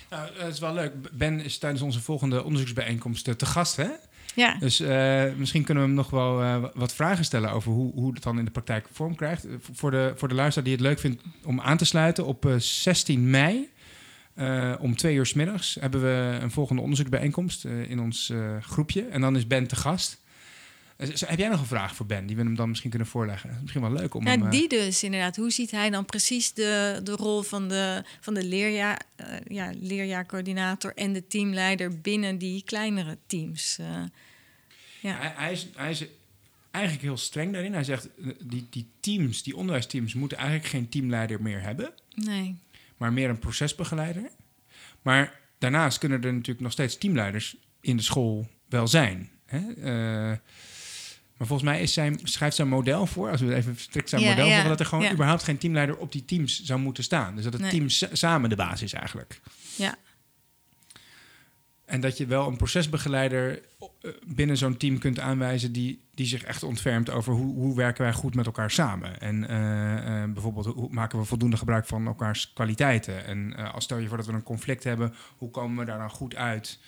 [0.09, 0.93] Nou, het is wel leuk.
[1.17, 3.87] Ben is tijdens onze volgende onderzoeksbijeenkomst eh, te gast, hè?
[4.35, 7.93] Ja, Dus eh, misschien kunnen we hem nog wel eh, wat vragen stellen over hoe,
[7.93, 9.45] hoe het dan in de praktijk vorm krijgt.
[9.47, 12.45] Eh, voor, de, voor de luisteraar die het leuk vindt om aan te sluiten, op
[12.45, 13.69] eh, 16 mei
[14.33, 18.39] eh, om twee uur s middags hebben we een volgende onderzoeksbijeenkomst eh, in ons eh,
[18.61, 19.01] groepje.
[19.05, 20.21] En dan is Ben te gast.
[20.97, 23.57] Eh, heb jij nog een vraag voor Ben die we hem dan misschien kunnen voorleggen?
[23.61, 24.39] Misschien wel leuk om hem...
[24.39, 25.35] Ja, eh, die dus inderdaad.
[25.35, 29.71] Hoe ziet hij dan precies de, de rol van de, van de leerjaar, eh, ja,
[29.79, 33.75] leerjaarcoördinator en de teamleider binnen die kleinere teams?
[34.99, 35.17] ja.
[35.17, 36.05] Hij, hij, is, hij is
[36.71, 37.73] eigenlijk heel streng daarin.
[37.73, 38.09] Hij zegt,
[38.43, 41.93] die, die teams, die onderwijsteams, moeten eigenlijk geen teamleider meer hebben.
[42.15, 42.57] Nee.
[42.97, 44.29] maar meer een procesbegeleider.
[45.01, 49.29] Maar daarnaast kunnen er natuurlijk nog steeds teamleiders in de school wel zijn.
[49.45, 49.61] Hè?
[51.37, 54.29] Maar volgens mij is zijn, schrijft zijn model voor, als we even strikt zijn Ja,
[54.29, 55.11] model ja, voor, dat er gewoon ja.
[55.11, 57.35] überhaupt geen teamleider op die teams zou moeten staan.
[57.35, 57.71] Dus dat het Nee.
[57.71, 59.41] team sa- samen de basis is eigenlijk.
[59.75, 59.95] Ja.
[61.85, 63.61] En dat je wel een procesbegeleider
[64.01, 68.03] eh, binnen zo'n team kunt aanwijzen die, die zich echt ontfermt over hoe, hoe werken
[68.03, 69.19] wij goed met elkaar samen.
[69.19, 73.25] En eh, eh, bijvoorbeeld hoe maken we voldoende gebruik van elkaars kwaliteiten.
[73.25, 75.97] En eh, als stel je voor dat we een conflict hebben, hoe komen we daar
[75.99, 76.79] dan goed uit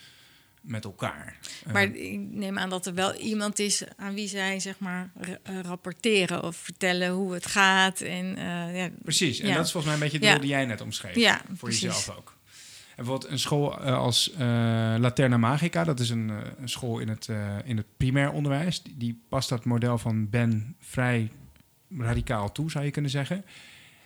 [0.62, 1.38] met elkaar?
[1.66, 5.12] Eh, Maar ik neem aan dat er wel iemand is aan wie zij zeg maar
[5.22, 8.02] eh, rapporteren of vertellen hoe het gaat.
[8.02, 9.56] En, eh, ja, Precies, en Ja.
[9.56, 10.32] dat is volgens mij een beetje Ja.
[10.34, 11.16] rol die jij net omschreef.
[11.16, 11.82] Ja, voor precies.
[11.82, 12.38] jezelf ook.
[12.90, 14.38] En bijvoorbeeld een school eh, als eh,
[15.00, 18.84] Laterna Magica, dat is een, eh, een school in het, eh, in het primair onderwijs.
[18.84, 21.32] Die, die past dat model van Ben vrij
[21.98, 23.46] radicaal toe, zou je kunnen zeggen.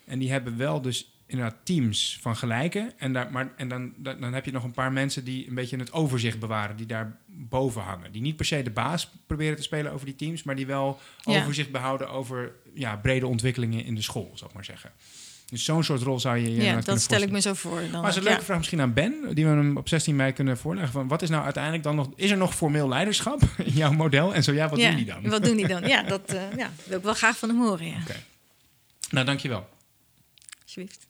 [0.05, 2.93] En die hebben wel dus inderdaad teams van gelijken.
[2.97, 5.55] En, daar, maar, en dan, dan, dan heb je nog een paar mensen die een
[5.55, 8.11] beetje het overzicht bewaren, die daar boven hangen.
[8.11, 10.99] Die niet per se de baas proberen te spelen over die teams, maar die wel
[11.21, 11.41] Ja.
[11.41, 14.91] overzicht behouden over ja, brede ontwikkelingen in de school, zou ik maar zeggen.
[15.49, 17.81] Dus zo'n soort rol zou je je ja, dat stel ik me zo voor.
[17.91, 18.45] Dan Maar is een leuke ja.
[18.45, 20.91] vraag misschien aan Ben, die we hem op 16 mei kunnen voorleggen.
[20.93, 22.09] Van wat is nou uiteindelijk dan nog...
[22.15, 24.33] Is er nog formeel leiderschap in jouw model?
[24.33, 25.29] En zo ja, wat Ja, doen die dan?
[25.29, 25.87] Wat doen die dan?
[25.87, 27.85] Ja, dat eh, ja, wil ik wel graag van hem horen.
[27.85, 27.97] Ja.
[29.09, 29.69] Nou, dankjewel.
[30.63, 31.07] Alsjeblieft.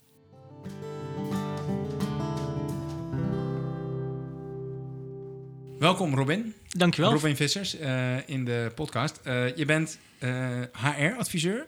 [5.83, 6.53] Welkom Robin.
[6.69, 7.11] Dankjewel.
[7.11, 9.19] Robin Vissers eh, in de podcast.
[9.23, 9.99] Eh, je bent
[10.71, 11.67] HR-adviseur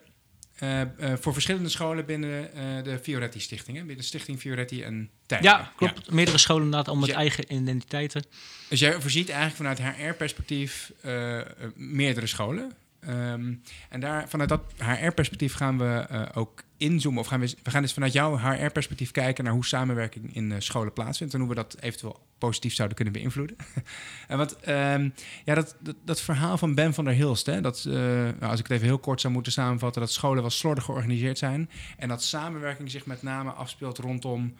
[1.19, 3.77] voor verschillende scholen binnen eh, de Fioretti Stichting.
[3.77, 3.83] Hè?
[3.83, 5.43] Binnen de Stichting Fioretti en Tijn.
[5.43, 6.11] Ja, klopt.
[6.11, 7.15] Meerdere scholen inderdaad, al met Ja.
[7.15, 8.25] eigen identiteiten.
[8.69, 12.71] Dus jij voorziet eigenlijk vanuit HR-perspectief eh, eh, meerdere scholen.
[13.05, 13.53] Ehm,
[13.89, 17.19] en daar, vanuit dat HR-perspectief gaan we eh, ook inzoomen.
[17.19, 20.59] Of gaan we, we gaan dus vanuit jouw HR-perspectief kijken naar hoe samenwerking in eh,
[20.59, 21.33] scholen plaatsvindt.
[21.33, 23.57] En hoe we dat eventueel positief zouden kunnen beïnvloeden.
[24.27, 25.09] en wat, ehm,
[25.45, 27.45] ja, dat, dat, verhaal van Ben van der Hilst.
[27.45, 30.41] Hè, dat, eh, nou, als ik het even heel kort zou moeten samenvatten, dat scholen
[30.41, 31.69] wel slordig georganiseerd zijn.
[31.97, 34.53] En dat samenwerking zich met name afspeelt rondom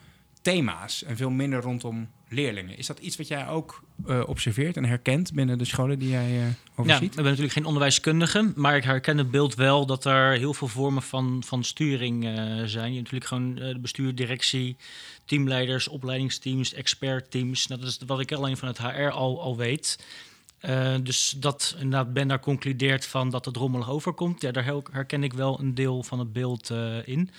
[0.46, 2.78] thema's en veel minder rondom leerlingen.
[2.78, 6.30] Is dat iets wat jij ook eh, observeert en herkent binnen de scholen die jij
[6.32, 7.10] uh, Ja, overziet?
[7.10, 10.68] ik ben natuurlijk geen onderwijskundige, maar ik herken het beeld wel dat er heel veel
[10.68, 12.32] vormen van, van sturing eh,
[12.66, 12.94] zijn.
[12.94, 14.78] Je hebt natuurlijk gewoon eh, de bestuur, directie,
[15.26, 17.68] teamleiders, opleidingsteams, expertteams.
[17.68, 20.00] Nou, dat is wat ik alleen van het HR al, al weet.
[20.60, 24.42] Eh, dus dat inderdaad Ben daar concludeert van dat het rommelig overkomt.
[24.42, 27.30] Ja, daar her- herken ik wel een deel van het beeld eh, in.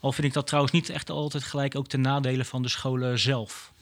[0.00, 3.18] Al vind ik dat trouwens niet echt altijd gelijk ook ten nadele van de scholen
[3.18, 3.72] zelf.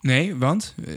[0.00, 0.74] Nee, want?
[0.86, 0.94] Eh,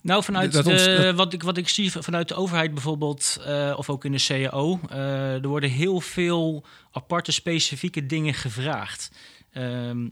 [0.00, 3.38] Nou, vanuit Dat de, ons- dat- wat, ik, wat ik zie vanuit de overheid bijvoorbeeld,
[3.44, 9.10] eh, of ook in de CAO, eh, er worden heel veel aparte specifieke dingen gevraagd.
[9.52, 10.06] Ehm,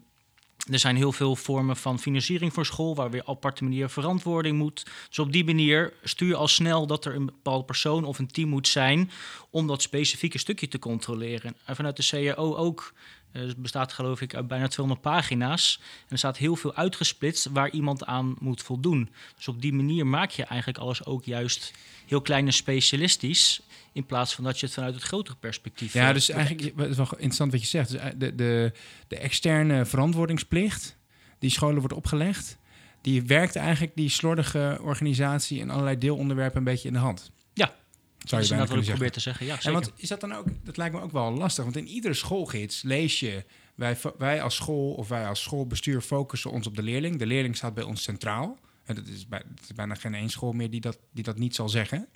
[0.70, 4.86] er zijn heel veel vormen van financiering voor school, waar weer aparte manier verantwoording moet.
[5.08, 8.30] Dus op die manier stuur je al snel dat er een bepaalde persoon of een
[8.30, 9.10] team moet zijn
[9.50, 11.56] om dat specifieke stukje te controleren.
[11.64, 12.92] En vanuit de CAO ook.
[13.32, 15.80] Het bestaat geloof ik uit bijna 200 pagina's.
[15.80, 19.10] En er staat heel veel uitgesplitst waar iemand aan moet voldoen.
[19.36, 21.72] Dus op die manier maak je eigenlijk alles ook juist
[22.06, 23.60] heel klein en specialistisch.
[23.96, 25.92] In plaats van dat je het vanuit het grotere perspectief.
[25.92, 27.90] Ja, eh, dus eigenlijk het is wel interessant wat je zegt.
[27.90, 28.72] Dus eh, de, de,
[29.08, 30.96] de externe verantwoordingsplicht
[31.38, 32.58] die scholen wordt opgelegd,
[33.00, 37.30] die werkt eigenlijk die slordige organisatie en allerlei deelonderwerpen een beetje in de hand.
[37.52, 37.66] Ja.
[37.66, 37.76] zou
[38.18, 39.12] dat je is wat ik kunnen probeer zeggen.
[39.12, 39.46] te zeggen.
[39.46, 41.88] Ja, En want is dat dan ook, dat lijkt me ook wel lastig, want in
[41.88, 46.76] iedere schoolgids lees je, wij, wij als school of wij als schoolbestuur focussen ons op
[46.76, 47.18] de leerling.
[47.18, 48.58] De leerling staat bij ons centraal.
[48.84, 51.38] En dat is, bij, dat is bijna geen één school meer die dat, die dat
[51.38, 52.08] niet zal zeggen.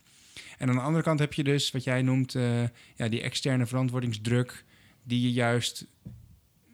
[0.59, 2.63] En aan de andere kant heb je dus wat jij noemt, eh,
[2.97, 4.65] ja, die externe verantwoordingsdruk,
[5.03, 5.87] die je juist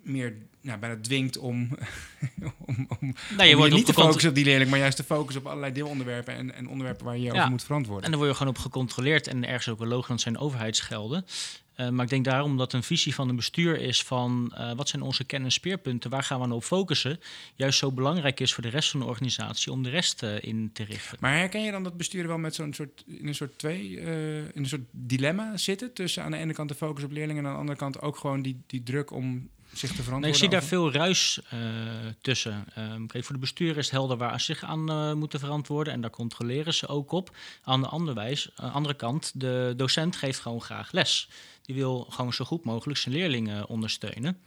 [0.03, 1.69] meer nou, bijna dwingt om,
[2.67, 4.97] om, om, Nee, om je je wordt niet te focussen op die leerling, maar juist
[4.97, 7.31] te focussen op allerlei deelonderwerpen en, en onderwerpen waar je Ja.
[7.39, 8.05] over moet verantwoorden.
[8.05, 9.27] En daar word je gewoon op gecontroleerd.
[9.27, 11.25] En ergens ook wel logisch, zijn overheidsgelden.
[11.77, 14.89] Eh, maar ik denk daarom dat een visie van een bestuur is van eh, wat
[14.89, 17.21] zijn onze kern- en speerpunten, waar gaan we nou op focussen,
[17.55, 20.71] juist zo belangrijk is voor de rest van de organisatie om de rest eh, in
[20.73, 21.19] te richten.
[21.21, 24.51] Maar herken je dan dat besturen wel met zo'n soort in een soort twee in
[24.55, 27.55] een soort dilemma zitten tussen aan de ene kant de focus op leerlingen en aan
[27.55, 30.21] de andere kant ook gewoon die, die druk om zich te verantwoorden?
[30.21, 31.41] Nee, ik zie daar veel ruis
[32.21, 32.65] tussen.
[33.07, 35.93] Kijk, voor de bestuur is het helder waar ze zich aan moeten verantwoorden.
[35.93, 37.37] En daar controleren ze ook op.
[37.63, 41.29] Aan de andere, wijs, aan de andere kant, de docent geeft gewoon graag les.
[41.67, 44.41] Die wil gewoon zo goed mogelijk zijn leerlingen ondersteunen.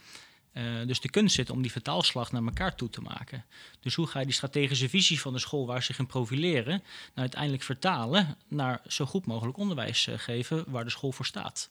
[0.51, 3.45] Eh, dus de kunst zit om die vertaalslag naar elkaar toe te maken.
[3.79, 6.73] Dus hoe ga je die strategische visie van de school waar ze zich in profileren,
[6.73, 11.69] nou uiteindelijk vertalen naar zo goed mogelijk onderwijs eh, geven waar de school voor staat?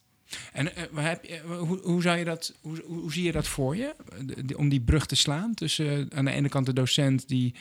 [0.53, 3.95] En eh, heb hoe, hoe, zou je dat, hoe, hoe zie je dat voor je?
[4.57, 7.55] Om die brug te slaan tussen aan de ene kant de docent die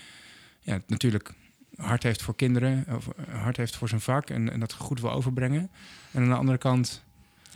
[0.61, 1.33] ja, natuurlijk
[1.75, 5.11] hart heeft voor kinderen, of hart heeft voor zijn vak en, en dat goed wil
[5.11, 5.69] overbrengen.
[6.11, 7.03] En aan de andere kant,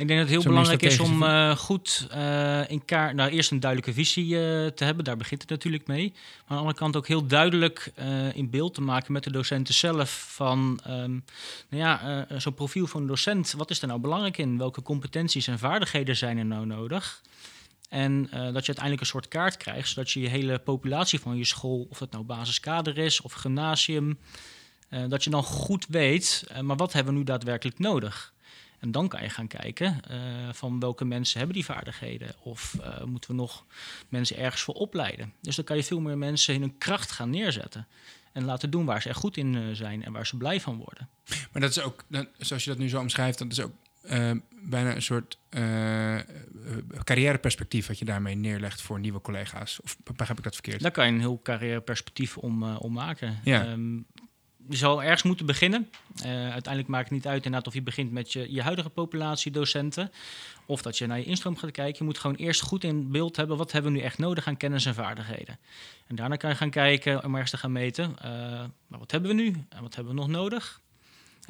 [0.01, 3.51] Ik denk dat het heel belangrijk is om eh, goed eh, in kaart, nou eerst
[3.51, 6.11] een duidelijke visie eh, te hebben, daar begint het natuurlijk mee.
[6.13, 7.91] Maar aan de andere kant ook heel duidelijk
[8.33, 11.11] in beeld te maken met de docenten zelf van, ehm,
[11.69, 14.57] nou ja, zo'n profiel van een docent, wat is er nou belangrijk in?
[14.57, 17.21] Welke competenties en vaardigheden zijn er nou nodig?
[17.89, 21.45] En dat je uiteindelijk een soort kaart krijgt, zodat je je hele populatie van je
[21.45, 24.19] school, of het nou basiskader is of gymnasium,
[25.07, 28.33] dat je dan goed weet, maar wat hebben we nu daadwerkelijk nodig?
[28.81, 30.17] En dan kan je gaan kijken eh,
[30.51, 32.35] van welke mensen hebben die vaardigheden.
[32.43, 33.65] Of eh, moeten we nog
[34.09, 35.33] mensen ergens voor opleiden.
[35.41, 37.87] Dus dan kan je veel meer mensen in hun kracht gaan neerzetten.
[38.33, 40.77] En laten doen waar ze echt goed in eh, zijn en waar ze blij van
[40.77, 41.09] worden.
[41.51, 43.71] maar dat is ook, dat- zoals je dat nu zo omschrijft, dat is ook
[44.63, 46.17] bijna een soort eh,
[47.03, 49.81] carrièreperspectief wat je daarmee neerlegt voor nieuwe collega's.
[49.81, 50.81] Of begrijp ik dat verkeerd?
[50.81, 53.39] Daar kan je een heel carrièreperspectief om, om maken.
[53.43, 53.65] Ja.
[53.65, 53.97] Ehm,
[54.69, 55.89] je zal ergens moeten beginnen.
[56.23, 59.51] Eh, uiteindelijk maakt het niet uit inderdaad of je begint met je, je huidige populatie
[59.51, 60.11] docenten.
[60.65, 61.97] Of dat je naar je instroom gaat kijken.
[61.97, 63.57] Je moet gewoon eerst goed in beeld hebben.
[63.57, 65.57] Wat hebben we nu echt nodig aan kennis en vaardigheden?
[66.07, 68.15] En daarna kan je gaan kijken om ergens te gaan meten.
[68.87, 69.65] maar wat hebben we nu?
[69.69, 70.80] En wat hebben we nog nodig?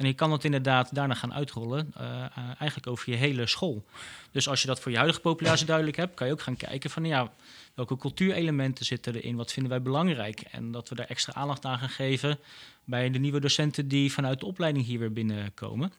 [0.02, 3.84] En je kan dat inderdaad daarna gaan uitrollen, eh, eh, eigenlijk over je hele school.
[4.30, 6.90] Dus als je dat voor je huidige populatie duidelijk hebt, kan je ook gaan kijken
[6.90, 7.32] van ja,
[7.74, 10.40] welke cultuurelementen zitten erin, wat vinden wij belangrijk.
[10.40, 12.38] En dat we daar extra aandacht aan gaan geven
[12.84, 15.92] bij de nieuwe docenten die vanuit de opleiding hier weer binnenkomen.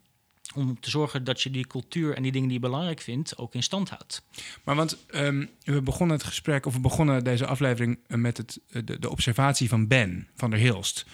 [0.56, 3.54] Om te zorgen dat je die cultuur en die dingen die je belangrijk vindt ook
[3.54, 4.24] in stand houdt.
[4.64, 8.60] Maar want ehm, we begonnen het gesprek, of we begonnen deze aflevering eh, met het,
[9.02, 11.06] de observatie van Ben van der Hilst.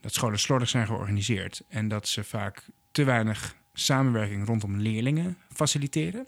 [0.00, 6.26] Dat scholen slordig zijn georganiseerd en dat ze vaak te weinig samenwerking rondom leerlingen faciliteren.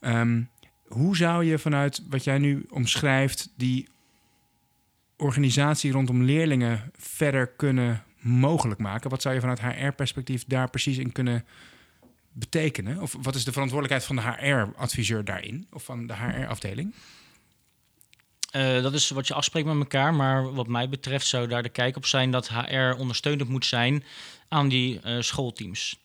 [0.00, 0.42] Ehm,
[0.86, 3.88] hoe zou je vanuit wat jij nu omschrijft, die
[5.16, 9.10] organisatie rondom leerlingen verder kunnen mogelijk maken?
[9.10, 11.44] Wat zou je vanuit HR-perspectief daar precies in kunnen
[12.32, 13.00] betekenen?
[13.00, 15.66] Of wat is de verantwoordelijkheid van de HR-adviseur daarin?
[15.72, 16.94] Of van de HR-afdeling?
[18.54, 20.14] Eh, dat is wat je afspreekt met elkaar.
[20.14, 24.04] Maar wat mij betreft zou daar de kijk op zijn dat HR ondersteunend moet zijn
[24.48, 25.98] aan die eh, schoolteams.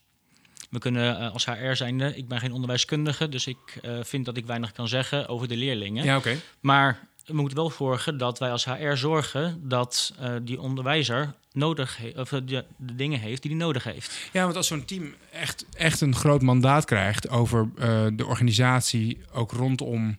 [0.70, 3.58] We kunnen eh, als HR zijnde, ik ben geen onderwijskundige, dus ik
[4.02, 6.04] vind dat ik weinig kan zeggen over de leerlingen.
[6.04, 6.36] Ja, oké.
[6.60, 12.28] Maar we moeten wel zorgen dat wij als HR zorgen dat die onderwijzer nodig of,
[12.28, 14.28] de, de dingen heeft die hij nodig heeft.
[14.32, 17.68] Ja, want als zo'n team echt, echt een groot mandaat krijgt over
[18.16, 20.18] de organisatie, ook rondom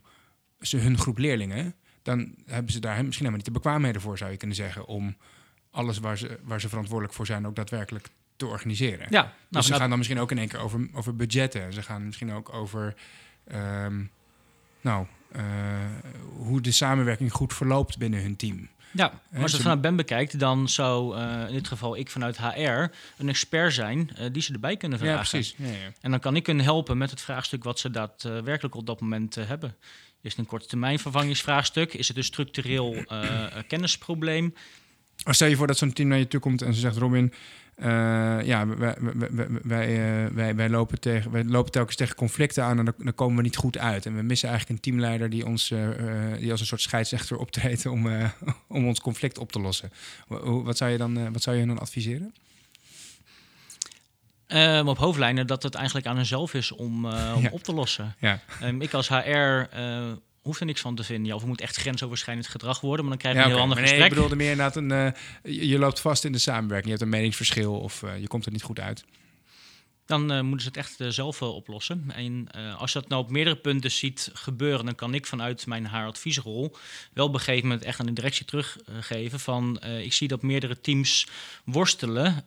[0.61, 4.31] ze, hun groep leerlingen, dan hebben ze daar misschien helemaal niet de bekwaamheden voor, zou
[4.31, 5.15] je kunnen zeggen, om
[5.71, 9.07] alles waar ze, waar ze verantwoordelijk voor zijn ook daadwerkelijk te organiseren.
[9.09, 11.73] Ja, nou, dus ze vanuit- gaan dan misschien ook in één keer over, over budgetten.
[11.73, 12.95] Ze gaan misschien ook over
[13.47, 14.03] ehm,
[14.81, 15.43] nou, eh,
[16.37, 18.69] hoe de samenwerking goed verloopt binnen hun team.
[18.93, 21.97] Ja, maar als je ze- het vanuit Ben bekijkt, dan zou eh, in dit geval
[21.97, 25.15] ik vanuit HR een expert zijn eh, die ze erbij kunnen vragen.
[25.15, 25.55] Ja, precies.
[25.57, 25.91] Ja, ja.
[26.01, 29.35] En dan kan ik hun helpen met het vraagstuk wat ze daadwerkelijk op dat moment
[29.35, 29.75] hebben.
[30.21, 31.93] Is het een korte termijn vervangingsvraagstuk?
[31.93, 34.53] Is het een structureel eh, kennisprobleem?
[35.15, 37.33] Stel je voor dat zo'n team naar je toe komt en ze zegt: Robin,
[37.75, 37.87] eh,
[38.43, 42.95] ja, wij, wij, wij, wij, wij, lopen tegen, wij lopen telkens tegen conflicten aan en
[42.97, 44.05] dan, komen we niet goed uit.
[44.05, 45.73] En we missen eigenlijk een teamleider die, ons,
[46.39, 48.07] die als een soort scheidsrechter optreedt om,
[48.67, 49.91] om ons conflict op te lossen.
[50.63, 52.33] Wat zou je dan, wat zou je dan adviseren?
[54.51, 58.15] Ehm, op hoofdlijnen dat het eigenlijk aan hunzelf is om, eh, om op te lossen.
[58.19, 58.39] Ja.
[58.61, 60.11] Ehm, ik als HR eh
[60.41, 61.25] hoef er niks van te vinden.
[61.25, 63.61] Ja, of het moet echt grensoverschrijdend gedrag worden, maar dan krijg je Ja, een heel
[63.61, 64.07] ander nee, gesprek.
[64.09, 65.07] ik bedoelde meer inderdaad een, eh,
[65.43, 66.83] je, je loopt vast in de samenwerking.
[66.85, 69.03] Je hebt een meningsverschil of je komt er niet goed uit.
[70.05, 72.11] Dan eh, moeten ze het echt eh, zelf eh, oplossen.
[72.15, 75.87] En als je dat nou op meerdere punten ziet gebeuren, dan kan ik vanuit mijn
[75.87, 76.75] HR-adviesrol
[77.13, 80.81] wel op een gegeven moment echt aan de directie teruggeven van ik zie dat meerdere
[80.81, 81.27] teams
[81.65, 82.45] worstelen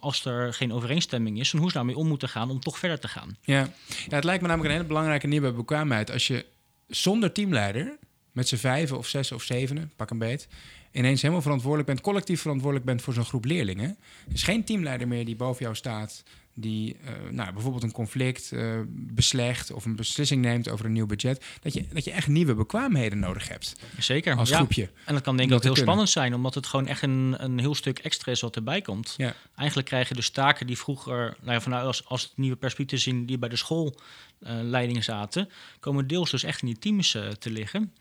[0.00, 3.00] als er geen overeenstemming is van hoe ze daarmee om moeten gaan om toch verder
[3.00, 3.36] te gaan.
[3.42, 3.70] Ja.
[4.08, 6.10] ja, het lijkt me namelijk een hele belangrijke nieuwe bekwaamheid.
[6.10, 6.44] Als je
[6.86, 7.98] zonder teamleider,
[8.32, 10.48] met z'n vijven of zes of zevenen, pak een beet,
[10.92, 13.96] ineens helemaal verantwoordelijk bent, collectief verantwoordelijk bent voor zo'n groep leerlingen.
[14.28, 16.22] Er is geen teamleider meer die boven jou staat,
[16.58, 21.06] die eh, nou, bijvoorbeeld een conflict eh, beslecht of een beslissing neemt over een nieuw
[21.06, 21.44] budget.
[21.62, 24.36] Dat je, dat je echt nieuwe bekwaamheden nodig hebt Zeker.
[24.36, 24.56] als ja.
[24.56, 24.90] groepje.
[25.04, 25.90] En dat kan denk ik ook heel kunnen.
[25.90, 29.14] spannend zijn, omdat het gewoon echt een, een heel stuk extra is wat erbij komt.
[29.16, 29.34] Ja.
[29.56, 33.00] Eigenlijk krijg je dus taken die vroeger, nou ja, vanuit als, als het nieuwe perspectief
[33.00, 35.48] zien, die bij de schoolleidingen zaten,
[35.80, 37.92] komen deels dus echt in die teams eh, te liggen.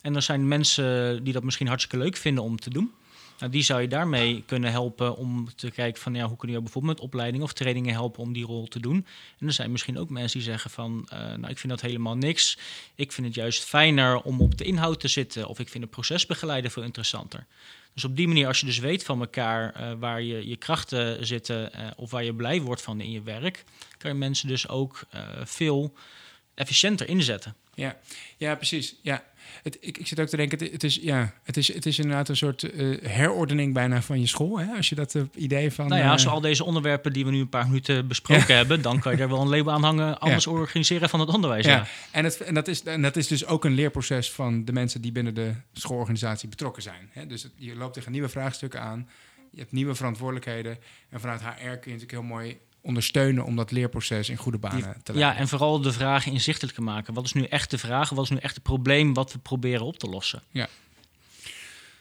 [0.00, 2.92] En er zijn mensen die dat misschien hartstikke leuk vinden om te doen.
[3.38, 6.60] Nou, die zou je daarmee kunnen helpen om te kijken van ja, hoe kun je
[6.60, 9.06] bijvoorbeeld met opleidingen of trainingen helpen om die rol te doen.
[9.38, 12.16] En er zijn misschien ook mensen die zeggen van eh, nou, ik vind dat helemaal
[12.16, 12.58] niks.
[12.94, 15.92] Ik vind het juist fijner om op de inhoud te zitten of ik vind het
[15.92, 17.46] procesbegeleider veel interessanter.
[17.94, 21.26] Dus op die manier, als je dus weet van elkaar eh, waar je, je krachten
[21.26, 23.64] zitten eh, of waar je blij wordt van in je werk,
[23.98, 25.00] kan je mensen dus ook
[25.44, 25.94] veel
[26.54, 27.54] efficiënter inzetten.
[27.78, 27.96] Ja,
[28.36, 28.94] ja precies.
[29.02, 29.24] Ja.
[29.62, 31.98] Het, ik, ik zit ook te denken, het, het, is, ja, het, is, het is
[31.98, 34.58] inderdaad een soort eh, herordening bijna van je school.
[34.58, 34.76] Hè?
[34.76, 35.88] Als je dat eh, idee van...
[35.88, 38.56] nou ja, eh, als we al deze onderwerpen die we nu een paar minuten besproken
[38.56, 41.64] hebben, dan kan je er wel een label aan hangen, anders organiseren van het onderwijs.
[41.66, 41.72] Ja.
[41.76, 44.72] Ja, en, het, en, dat is, en dat is dus ook een leerproces van de
[44.72, 47.10] mensen die binnen de schoolorganisatie betrokken zijn.
[47.12, 47.26] Hè?
[47.26, 49.08] Dus het- je loopt tegen nieuwe vraagstukken aan,
[49.50, 50.78] je hebt nieuwe verantwoordelijkheden.
[51.10, 54.80] En vanuit HR kun je natuurlijk heel mooi ondersteunen om dat leerproces in goede banen
[54.80, 55.16] te leiden.
[55.16, 57.14] Ja, en vooral de vragen inzichtelijk maken.
[57.14, 58.10] Wat is nu echt de vraag?
[58.10, 60.42] Wat is nu echt het probleem wat we proberen op te lossen?
[60.50, 60.68] Ja.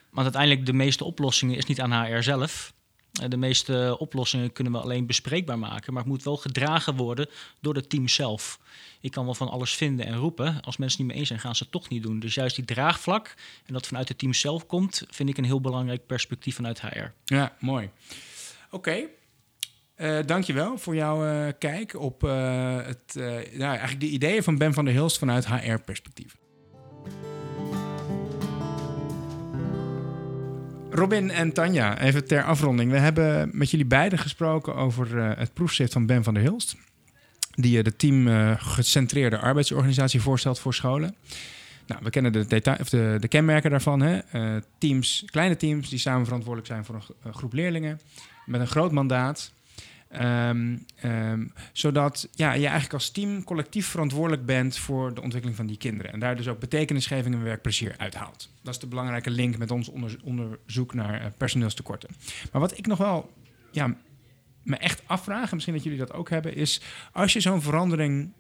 [0.10, 2.74] Want uiteindelijk de meeste oplossingen is niet aan HR zelf.
[3.22, 7.28] Eh, De meeste oplossingen kunnen we alleen bespreekbaar maken, maar het moet wel gedragen worden
[7.62, 8.60] door het team zelf.
[9.02, 10.62] Ik kan wel van alles vinden en roepen.
[10.62, 12.20] Als mensen het niet mee eens zijn, gaan ze het toch niet doen.
[12.20, 13.34] Dus juist die draagvlak
[13.66, 17.06] en dat vanuit het team zelf komt, vind ik een heel belangrijk perspectief vanuit HR.
[17.26, 17.90] Ja, mooi.
[18.72, 19.04] Oké.
[19.98, 23.24] Eh, dankjewel voor jouw eh, kijk op eh, het, eh,
[23.58, 26.38] nou, eigenlijk de ideeën van Ben van der Hilst vanuit HR-perspectief.
[30.90, 32.92] Robin en Tanja, even ter afronding.
[32.92, 36.76] We hebben met jullie beiden gesproken over het proefschrift van Ben van der Hilst.
[37.52, 41.16] Die de team eh, gecentreerde arbeidsorganisatie voorstelt voor scholen.
[41.88, 44.02] Nou, we kennen de, detail, of de, de kenmerken daarvan.
[44.02, 44.20] Hè?
[44.78, 48.00] Teams, kleine teams die samen verantwoordelijk zijn voor een groep leerlingen.
[48.46, 49.56] Met een groot mandaat.
[50.10, 55.68] Ehm, ehm, zodat ja, je eigenlijk als team collectief verantwoordelijk bent voor de ontwikkeling van
[55.68, 56.12] die kinderen.
[56.14, 58.50] En daar dus ook betekenisgeving en werkplezier uithaalt.
[58.62, 62.10] Dat is de belangrijke link met ons onder- onderzoek naar eh, personeelstekorten.
[62.52, 63.34] Maar wat ik nog wel
[63.72, 63.96] ja,
[64.64, 66.82] me echt afvraag, en misschien dat jullie dat ook hebben, is
[67.12, 68.32] als je zo'n verandering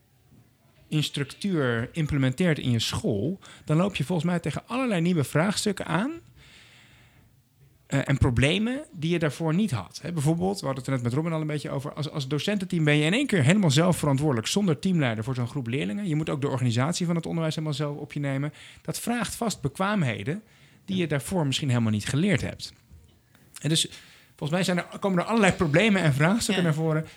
[0.87, 5.85] in structuur implementeert in je school, dan loop je volgens mij tegen allerlei nieuwe vraagstukken
[5.85, 6.11] aan.
[7.87, 9.99] Eh, en problemen die je daarvoor niet had.
[10.01, 11.93] Hè, bijvoorbeeld, we hadden het er net met Robin al een beetje over.
[11.93, 15.47] Als, als docententeam ben je in één keer helemaal zelf verantwoordelijk zonder teamleider voor zo'n
[15.47, 16.07] groep leerlingen.
[16.07, 18.53] Je moet ook de organisatie van het onderwijs helemaal zelf op je nemen.
[18.81, 20.43] Dat vraagt vast bekwaamheden
[20.85, 22.73] die je daarvoor misschien helemaal niet geleerd hebt.
[23.61, 23.89] En dus
[24.35, 26.69] volgens mij zijn er, komen er allerlei problemen en vraagstukken Ja.
[26.69, 27.07] naar voren.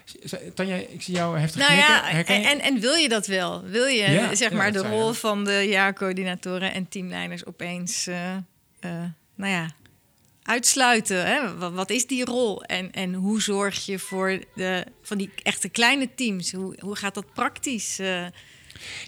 [0.55, 2.35] Tanja, ik zie jou heftig Nou knikken.
[2.35, 3.63] ja, en, en, wil je dat wel?
[3.65, 8.41] Wil je Ja, zeg maar de rol van de jaarcoördinatoren en teamleiders opeens, eh, eh,
[9.35, 9.71] nou ja,
[10.51, 11.27] uitsluiten?
[11.27, 11.57] Hè?
[11.59, 12.63] Wat, wat is die rol?
[12.63, 16.53] En, en hoe zorg je voor de, van die echte kleine teams?
[16.53, 17.99] Hoe, hoe gaat dat praktisch?
[17.99, 18.07] eh?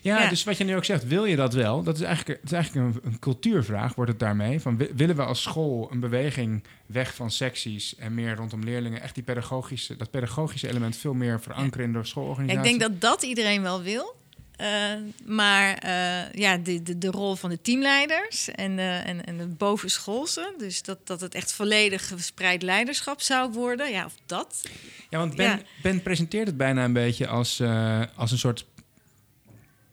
[0.02, 0.28] Ja, Ja.
[0.28, 1.82] dus wat je nu ook zegt, wil je dat wel?
[1.82, 4.60] Dat is eigenlijk, het is eigenlijk een, een cultuurvraag, wordt het daarmee.
[4.60, 9.00] Van, wi- willen we als school een beweging weg van secties en meer rondom leerlingen,
[9.02, 12.70] echt die pedagogische, dat pedagogische element veel meer verankeren in de schoolorganisatie?
[12.72, 14.20] ik denk dat dat iedereen wel wil.
[14.62, 14.92] Eh,
[15.24, 19.46] maar eh, ja, de, de, de rol van de teamleiders en de, en, en de
[19.46, 24.68] bovenschoolse, dus dat, dat het echt volledig verspreid leiderschap zou worden, ja, of dat.
[25.10, 25.60] Ja, want Ben, Ja.
[25.82, 28.66] ben presenteert het bijna een beetje als, eh, als een soort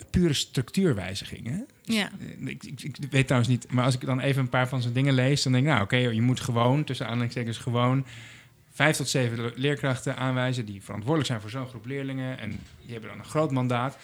[0.10, 1.48] pure structuurwijziging.
[1.48, 1.58] Hè?
[1.84, 2.10] Ja.
[2.46, 4.94] Ik, ik, ik weet trouwens niet, maar als ik dan even een paar van zijn
[4.94, 8.06] dingen lees, dan denk ik, nou oké, je moet gewoon, tussen aanhalingstekens gewoon,
[8.74, 12.40] vijf tot zeven le- leerkrachten aanwijzen die verantwoordelijk zijn voor zo'n groep leerlingen.
[12.40, 12.50] En
[12.82, 13.98] die hebben dan een groot mandaat.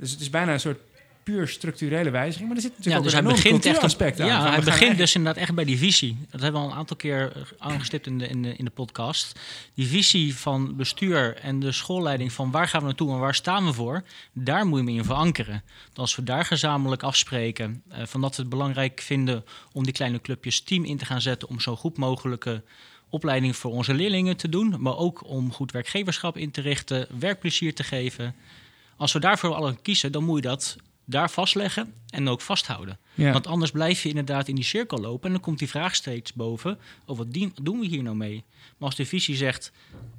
[0.00, 0.78] Dus het is bijna een soort
[1.22, 4.20] puur structurele wijziging, maar er zit Ja, natuurlijk dus ook hij een enorm begint op,
[4.20, 4.26] aan.
[4.26, 6.16] ja, hij begint dus inderdaad echt bij die visie.
[6.30, 8.70] Dat hebben we al een aantal keer eh, aangestipt in de, in, de, in de
[8.70, 9.40] podcast.
[9.74, 13.64] Die visie van bestuur en de schoolleiding van waar gaan we naartoe en waar staan
[13.64, 15.62] we voor, daar moet je me in verankeren.
[15.88, 19.92] Dat als we daar gezamenlijk afspreken eh, van dat we het belangrijk vinden om die
[19.92, 22.62] kleine clubjes team in te gaan zetten om zo goed mogelijke
[23.08, 27.74] opleiding voor onze leerlingen te doen, maar ook om goed werkgeverschap in te richten, werkplezier
[27.74, 28.34] te geven.
[29.00, 32.98] Als we daarvoor alle kiezen, dan moet je dat daar vastleggen en ook vasthouden.
[33.14, 33.32] Ja.
[33.32, 36.32] Want anders blijf je inderdaad in die cirkel lopen en dan komt die vraag steeds
[36.32, 37.32] boven: oh, wat
[37.62, 38.44] doen we hier nou mee?
[38.78, 39.72] Maar als de visie zegt,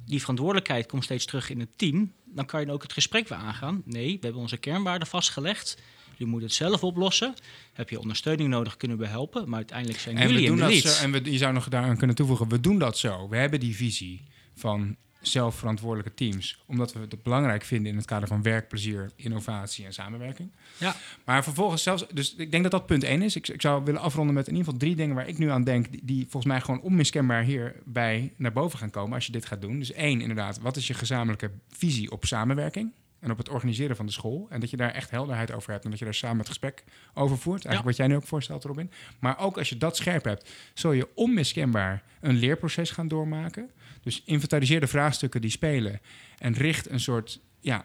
[0.06, 3.28] die verantwoordelijkheid komt steeds terug in het team, dan kan je dan ook het gesprek
[3.28, 3.82] weer aangaan.
[3.84, 5.78] Nee, we hebben onze kernwaarden vastgelegd.
[6.16, 7.34] Je moet het zelf oplossen.
[7.72, 9.48] Heb je ondersteuning nodig, kunnen we helpen.
[9.48, 11.68] Maar uiteindelijk zijn En we jullie in doen dat zo, en we, je zou nog
[11.68, 13.28] daaraan kunnen toevoegen, we doen dat zo.
[13.28, 14.22] We hebben die visie
[14.54, 19.92] van zelfverantwoordelijke teams, omdat we het belangrijk vinden in het kader van werkplezier, innovatie en
[19.92, 20.50] samenwerking.
[20.78, 20.94] Ja.
[21.24, 23.36] Maar vervolgens zelfs, dus ik denk dat dat punt één is.
[23.36, 25.64] Ik, ik zou willen afronden met in ieder geval drie dingen waar ik nu aan
[25.64, 29.46] denk, die, die volgens mij gewoon onmiskenbaar hierbij naar boven gaan komen als je dit
[29.46, 29.78] gaat doen.
[29.78, 32.92] Dus één, inderdaad, wat is je gezamenlijke visie op samenwerking?
[33.20, 34.46] En op het organiseren van de school.
[34.50, 35.84] En dat je daar echt helderheid over hebt.
[35.84, 37.64] En dat je daar samen het gesprek over voert.
[37.64, 37.84] Eigenlijk Ja.
[37.84, 38.90] wat jij nu ook voorstelt, Robin.
[39.18, 43.70] Maar ook als je dat scherp hebt, zul je onmiskenbaar een leerproces gaan doormaken.
[44.02, 46.00] Dus inventariseer de vraagstukken die spelen.
[46.38, 47.84] En richt een soort ja,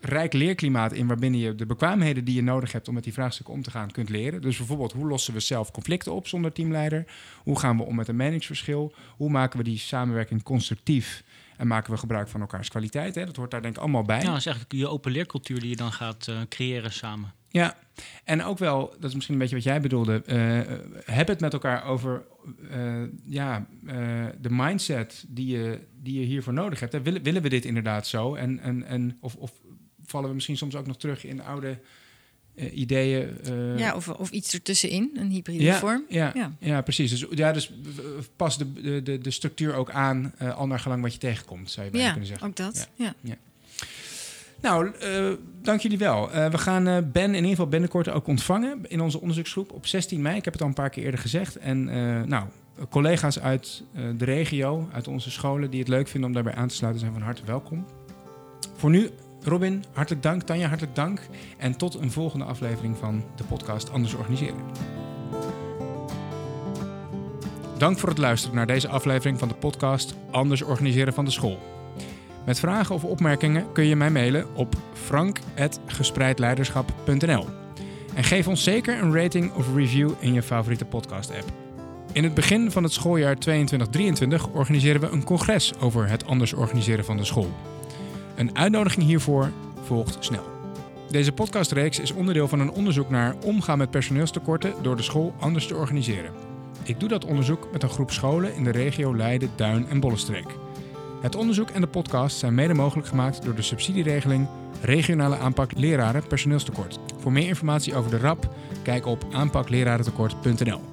[0.00, 3.54] rijk leerklimaat in waarbinnen je de bekwaamheden die je nodig hebt om met die vraagstukken
[3.54, 4.40] om te gaan kunt leren.
[4.40, 7.04] Dus bijvoorbeeld, hoe lossen we zelf conflicten op zonder teamleider?
[7.42, 8.94] Hoe gaan we om met een meningsverschil?
[9.16, 11.24] Hoe maken we die samenwerking constructief?
[11.56, 13.14] En maken we gebruik van elkaars kwaliteit?
[13.14, 13.26] Hè?
[13.26, 14.20] Dat hoort daar denk ik allemaal bij.
[14.20, 17.32] Ja, dat is eigenlijk je open leercultuur die je dan gaat eh, creëren samen.
[17.52, 17.76] Ja,
[18.24, 20.22] en ook wel, dat is misschien een beetje wat jij bedoelde.
[20.26, 20.60] eh,
[21.14, 22.24] heb het met elkaar over
[22.70, 26.92] eh, ja, eh, de mindset die je, die je hiervoor nodig hebt.
[26.92, 27.02] Hè?
[27.02, 28.34] Willen, willen we dit inderdaad zo?
[28.34, 29.52] En, en, en, of, of
[30.04, 31.78] vallen we misschien soms ook nog terug in oude
[32.72, 33.38] ideeën?
[33.76, 36.04] ja, of, of iets ertussenin, een hybride ja, vorm.
[36.08, 36.56] Ja, ja.
[36.60, 36.82] Ja.
[36.82, 37.10] precies.
[37.10, 37.72] Dus, ja, dus
[38.36, 41.86] pas de, de, de, structuur ook aan, eh, al naar gelang wat je tegenkomt, zou
[41.86, 42.48] je bijna Ja, kunnen zeggen.
[42.48, 42.88] ook dat.
[42.94, 43.14] Ja.
[44.62, 45.32] Nou, eh,
[45.62, 46.32] dank jullie wel.
[46.32, 49.86] Eh, we gaan eh, Ben in ieder geval binnenkort ook ontvangen in onze onderzoeksgroep op
[49.86, 50.36] 16 mei.
[50.36, 51.56] Ik heb het al een paar keer eerder gezegd.
[51.56, 51.84] En
[52.28, 52.44] nou,
[52.90, 53.84] collega's uit
[54.16, 57.12] de regio, uit onze scholen die het leuk vinden om daarbij aan te sluiten, zijn
[57.12, 57.86] van harte welkom.
[58.76, 59.10] Voor nu,
[59.42, 60.42] Robin, hartelijk dank.
[60.42, 61.20] Tanja, hartelijk dank.
[61.58, 64.60] En tot een volgende aflevering van de podcast Anders Organiseren.
[67.78, 71.81] Dank voor het luisteren naar deze aflevering van de podcast Anders Organiseren van de School.
[72.46, 77.46] Met vragen of opmerkingen kun je mij mailen op frank.gespreidleiderschap.nl.
[78.14, 81.52] En geef ons zeker een rating of review in je favoriete podcast-app.
[82.12, 83.38] In het begin van het schooljaar 22-23
[84.52, 87.50] organiseren we een congres over het anders organiseren van de school.
[88.34, 89.50] Een uitnodiging hiervoor
[89.82, 90.44] volgt snel.
[91.10, 95.66] Deze podcastreeks is onderdeel van een onderzoek naar omgaan met personeelstekorten door de school anders
[95.66, 96.30] te organiseren.
[96.82, 100.46] Ik doe dat onderzoek met een groep scholen in de regio Leiden, Duin en Bollenstreek.
[101.22, 104.48] Het onderzoek en de podcast zijn mede mogelijk gemaakt door de subsidieregeling
[104.80, 106.98] Regionale aanpak leraren personeelstekort.
[107.18, 110.91] Voor meer informatie over de RAP, kijk op aanpaklerarentekort.nl.